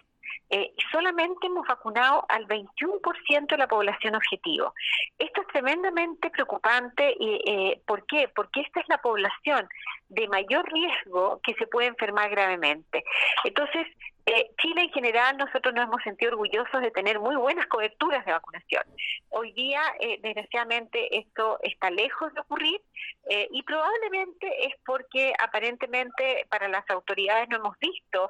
Eh, 0.49 0.73
solamente 0.91 1.47
hemos 1.47 1.67
vacunado 1.67 2.25
al 2.29 2.47
21% 2.47 3.47
de 3.47 3.57
la 3.57 3.67
población 3.67 4.15
objetivo. 4.15 4.73
Esto 5.17 5.41
es 5.41 5.47
tremendamente 5.47 6.29
preocupante. 6.29 7.15
Y, 7.19 7.41
eh, 7.45 7.81
¿Por 7.85 8.05
qué? 8.05 8.29
Porque 8.35 8.61
esta 8.61 8.79
es 8.79 8.87
la 8.87 8.99
población 8.99 9.67
de 10.09 10.27
mayor 10.27 10.71
riesgo 10.71 11.39
que 11.43 11.53
se 11.55 11.67
puede 11.67 11.87
enfermar 11.87 12.29
gravemente. 12.29 13.03
Entonces, 13.43 13.87
eh, 14.25 14.51
Chile 14.61 14.83
en 14.83 14.89
general, 14.91 15.35
nosotros 15.35 15.73
nos 15.73 15.83
hemos 15.83 16.01
sentido 16.01 16.31
orgullosos 16.31 16.81
de 16.81 16.91
tener 16.91 17.19
muy 17.19 17.35
buenas 17.35 17.67
coberturas 17.67 18.25
de 18.25 18.31
vacunación. 18.31 18.83
Hoy 19.29 19.51
día, 19.51 19.81
eh, 19.99 20.17
desgraciadamente, 20.21 21.19
esto 21.19 21.59
está 21.61 21.89
lejos 21.91 22.33
de 22.33 22.39
ocurrir 22.39 22.81
eh, 23.29 23.49
y 23.51 23.63
probablemente 23.63 24.65
es 24.65 24.75
porque 24.85 25.33
aparentemente 25.39 26.45
para 26.49 26.69
las 26.69 26.89
autoridades 26.89 27.49
no 27.49 27.57
hemos 27.57 27.77
visto 27.79 28.29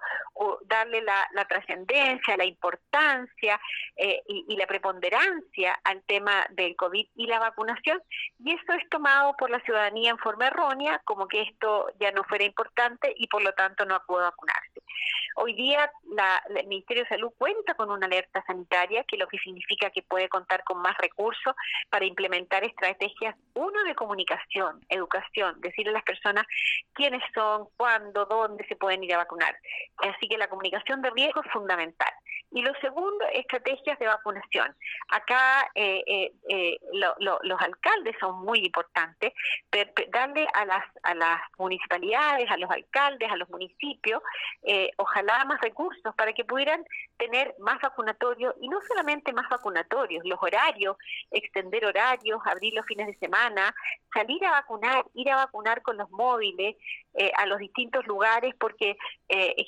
darle 0.66 1.02
la, 1.02 1.46
trascendencia, 1.48 1.83
la 2.38 2.46
importancia 2.46 3.60
y, 3.98 4.46
y, 4.48 4.56
la 4.56 4.68
preponderancia 4.68 5.80
al 5.84 6.02
tema 6.04 6.46
del 6.52 6.76
COVID 6.76 7.08
y 7.16 7.28
la 7.28 7.40
vacunación. 7.40 8.02
Y 8.44 8.52
eso 8.54 8.74
es 8.74 8.88
tomado 8.90 9.36
por 9.38 9.50
la 9.50 9.60
ciudadanía 9.62 10.12
en 10.12 10.18
forma 10.18 10.48
errónea, 10.48 11.02
como 11.06 11.28
que 11.28 11.42
esto 11.42 11.88
ya 12.00 12.12
no 12.12 12.24
fuera 12.24 12.44
importante 12.44 13.14
y 13.18 13.28
por 13.28 13.44
lo 13.44 13.54
tanto 13.54 13.86
no 13.86 13.96
acude 13.96 14.22
a 14.22 14.30
vacunarse. 14.30 14.73
Hoy 15.36 15.54
día 15.54 15.92
el 16.56 16.68
Ministerio 16.68 17.04
de 17.04 17.10
Salud 17.10 17.32
cuenta 17.38 17.74
con 17.74 17.90
una 17.90 18.06
alerta 18.06 18.44
sanitaria, 18.46 19.04
que 19.06 19.18
lo 19.18 19.28
que 19.28 19.40
significa 19.40 19.90
que 19.90 20.04
puede 20.04 20.30
contar 20.30 20.64
con 20.64 20.80
más 20.80 20.96
recursos 20.98 21.56
para 21.90 22.06
implementar 22.06 22.64
estrategias, 22.64 23.36
uno 23.56 23.84
de 23.84 23.96
comunicación, 23.96 24.82
educación, 24.90 25.60
decirle 25.62 25.92
a 25.92 25.94
las 25.94 26.04
personas 26.04 26.46
quiénes 26.94 27.22
son, 27.34 27.68
cuándo, 27.78 28.26
dónde 28.26 28.66
se 28.68 28.76
pueden 28.76 29.04
ir 29.04 29.14
a 29.14 29.18
vacunar. 29.18 29.58
Así 29.98 30.28
que 30.28 30.38
la 30.38 30.48
comunicación 30.48 31.02
de 31.02 31.10
riesgo 31.12 31.42
es 31.44 31.52
fundamental. 31.52 32.12
Y 32.56 32.62
lo 32.62 32.72
segundo, 32.82 33.26
estrategias 33.34 33.98
de 33.98 34.06
vacunación. 34.06 34.76
Acá 35.10 35.72
eh, 35.74 36.04
eh, 36.06 36.32
eh, 36.50 36.78
los 36.94 37.62
alcaldes 37.62 38.16
son 38.20 38.46
muy 38.46 38.60
importantes, 38.60 39.34
darle 40.12 40.48
a 40.54 40.64
las, 40.64 40.84
a 41.02 41.16
las 41.16 41.42
municipalidades, 41.58 42.50
a 42.52 42.58
los 42.58 42.70
alcaldes, 42.70 43.32
a 43.32 43.38
los 43.38 43.50
municipios, 43.50 44.22
ojalá 44.98 45.44
más 45.46 45.60
recursos 45.62 46.14
para 46.16 46.34
que 46.34 46.46
pudieran 46.46 46.86
tener 47.18 47.56
más 47.58 47.82
vacunatorios 47.82 48.54
y 48.62 48.70
no 48.70 48.80
solamente 48.88 49.34
más 49.34 49.50
vacunatorios, 49.50 50.24
los 50.24 50.38
horarios, 50.40 50.96
extender 51.32 51.86
horarios, 51.86 52.40
abrir 52.46 52.76
los 52.76 52.86
fines 52.86 53.08
de 53.08 53.16
semana, 53.16 53.74
salir 54.14 54.46
a 54.46 54.52
vacunar, 54.52 55.06
ir 55.16 55.32
a 55.32 55.38
vacunar 55.38 55.82
con 55.82 55.98
los 55.98 56.10
móviles 56.12 56.76
a 57.38 57.46
los 57.46 57.60
distintos 57.60 58.06
lugares, 58.06 58.54
porque 58.60 58.96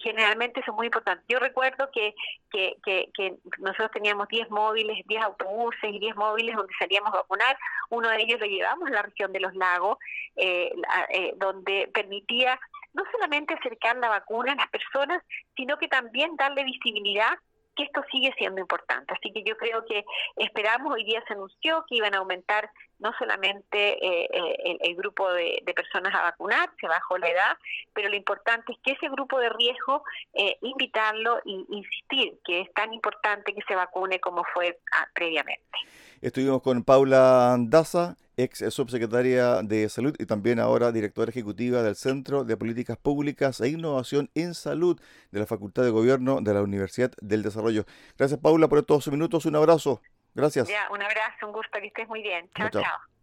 generalmente 0.03 0.59
eso 0.59 0.71
es 0.71 0.75
muy 0.75 0.87
importante. 0.87 1.23
Yo 1.27 1.39
recuerdo 1.39 1.89
que, 1.91 2.13
que 2.51 2.74
que, 2.83 3.35
nosotros 3.59 3.91
teníamos 3.91 4.27
10 4.27 4.49
móviles, 4.49 5.05
10 5.07 5.23
autobuses 5.23 5.91
y 5.91 5.99
10 5.99 6.15
móviles 6.15 6.55
donde 6.55 6.73
salíamos 6.79 7.13
a 7.13 7.17
vacunar. 7.17 7.57
Uno 7.89 8.09
de 8.09 8.21
ellos 8.21 8.39
lo 8.39 8.45
llevamos 8.45 8.87
a 8.89 8.93
la 8.93 9.01
región 9.03 9.31
de 9.31 9.39
los 9.39 9.53
lagos, 9.55 9.97
eh, 10.35 10.71
eh, 11.09 11.33
donde 11.37 11.89
permitía 11.93 12.59
no 12.93 13.03
solamente 13.11 13.53
acercar 13.53 13.97
la 13.97 14.09
vacuna 14.09 14.53
a 14.53 14.55
las 14.55 14.67
personas, 14.69 15.21
sino 15.55 15.77
que 15.77 15.87
también 15.87 16.35
darle 16.37 16.63
visibilidad 16.63 17.37
que 17.75 17.83
esto 17.83 18.01
sigue 18.11 18.33
siendo 18.37 18.61
importante. 18.61 19.13
Así 19.13 19.31
que 19.31 19.43
yo 19.43 19.57
creo 19.57 19.85
que 19.85 20.05
esperamos, 20.37 20.93
hoy 20.93 21.03
día 21.03 21.23
se 21.27 21.33
anunció 21.33 21.85
que 21.87 21.95
iban 21.95 22.15
a 22.15 22.19
aumentar 22.19 22.69
no 22.99 23.11
solamente 23.19 24.05
eh, 24.05 24.29
eh, 24.31 24.77
el, 24.81 24.95
grupo 24.95 25.31
de, 25.31 25.61
personas 25.75 26.13
a 26.15 26.23
vacunar, 26.23 26.69
se 26.79 26.87
bajó 26.87 27.17
la 27.17 27.29
edad, 27.29 27.57
pero 27.93 28.09
lo 28.09 28.15
importante 28.15 28.71
es 28.71 28.77
que 28.83 28.91
ese 28.91 29.09
grupo 29.09 29.39
de 29.39 29.49
riesgo, 29.49 30.03
eh, 30.33 30.57
invitarlo 30.61 31.37
e 31.39 31.65
insistir 31.69 32.39
que 32.45 32.61
es 32.61 32.73
tan 32.73 32.93
importante 32.93 33.53
que 33.53 33.61
se 33.67 33.75
vacune 33.75 34.19
como 34.19 34.43
fue 34.53 34.79
ah, 34.93 35.07
previamente. 35.13 35.77
Estuvimos 36.21 36.61
con 36.61 36.83
Paula 36.83 37.57
Daza, 37.59 38.15
ex 38.37 38.63
subsecretaria 38.73 39.61
de 39.61 39.87
Salud 39.89 40.15
y 40.19 40.25
también 40.25 40.59
ahora 40.59 40.91
directora 40.91 41.29
ejecutiva 41.29 41.83
del 41.83 41.95
Centro 41.95 42.43
de 42.43 42.57
Políticas 42.57 42.97
Públicas 42.97 43.61
e 43.61 43.69
Innovación 43.69 44.29
en 44.35 44.53
Salud 44.53 44.99
de 45.31 45.39
la 45.39 45.45
Facultad 45.45 45.83
de 45.83 45.89
Gobierno 45.89 46.41
de 46.41 46.53
la 46.53 46.61
Universidad 46.61 47.11
del 47.21 47.43
Desarrollo. 47.43 47.85
Gracias 48.17 48.39
Paula 48.39 48.67
por 48.67 48.79
estos 48.79 49.07
minutos, 49.07 49.45
un 49.45 49.55
abrazo. 49.55 50.01
Gracias. 50.33 50.67
Ya, 50.67 50.87
un 50.91 51.01
abrazo, 51.01 51.47
un 51.47 51.53
gusto, 51.53 51.79
que 51.79 51.87
estés 51.87 52.07
muy 52.07 52.21
bien. 52.21 52.49
chao. 52.55 52.69
chao. 52.69 53.14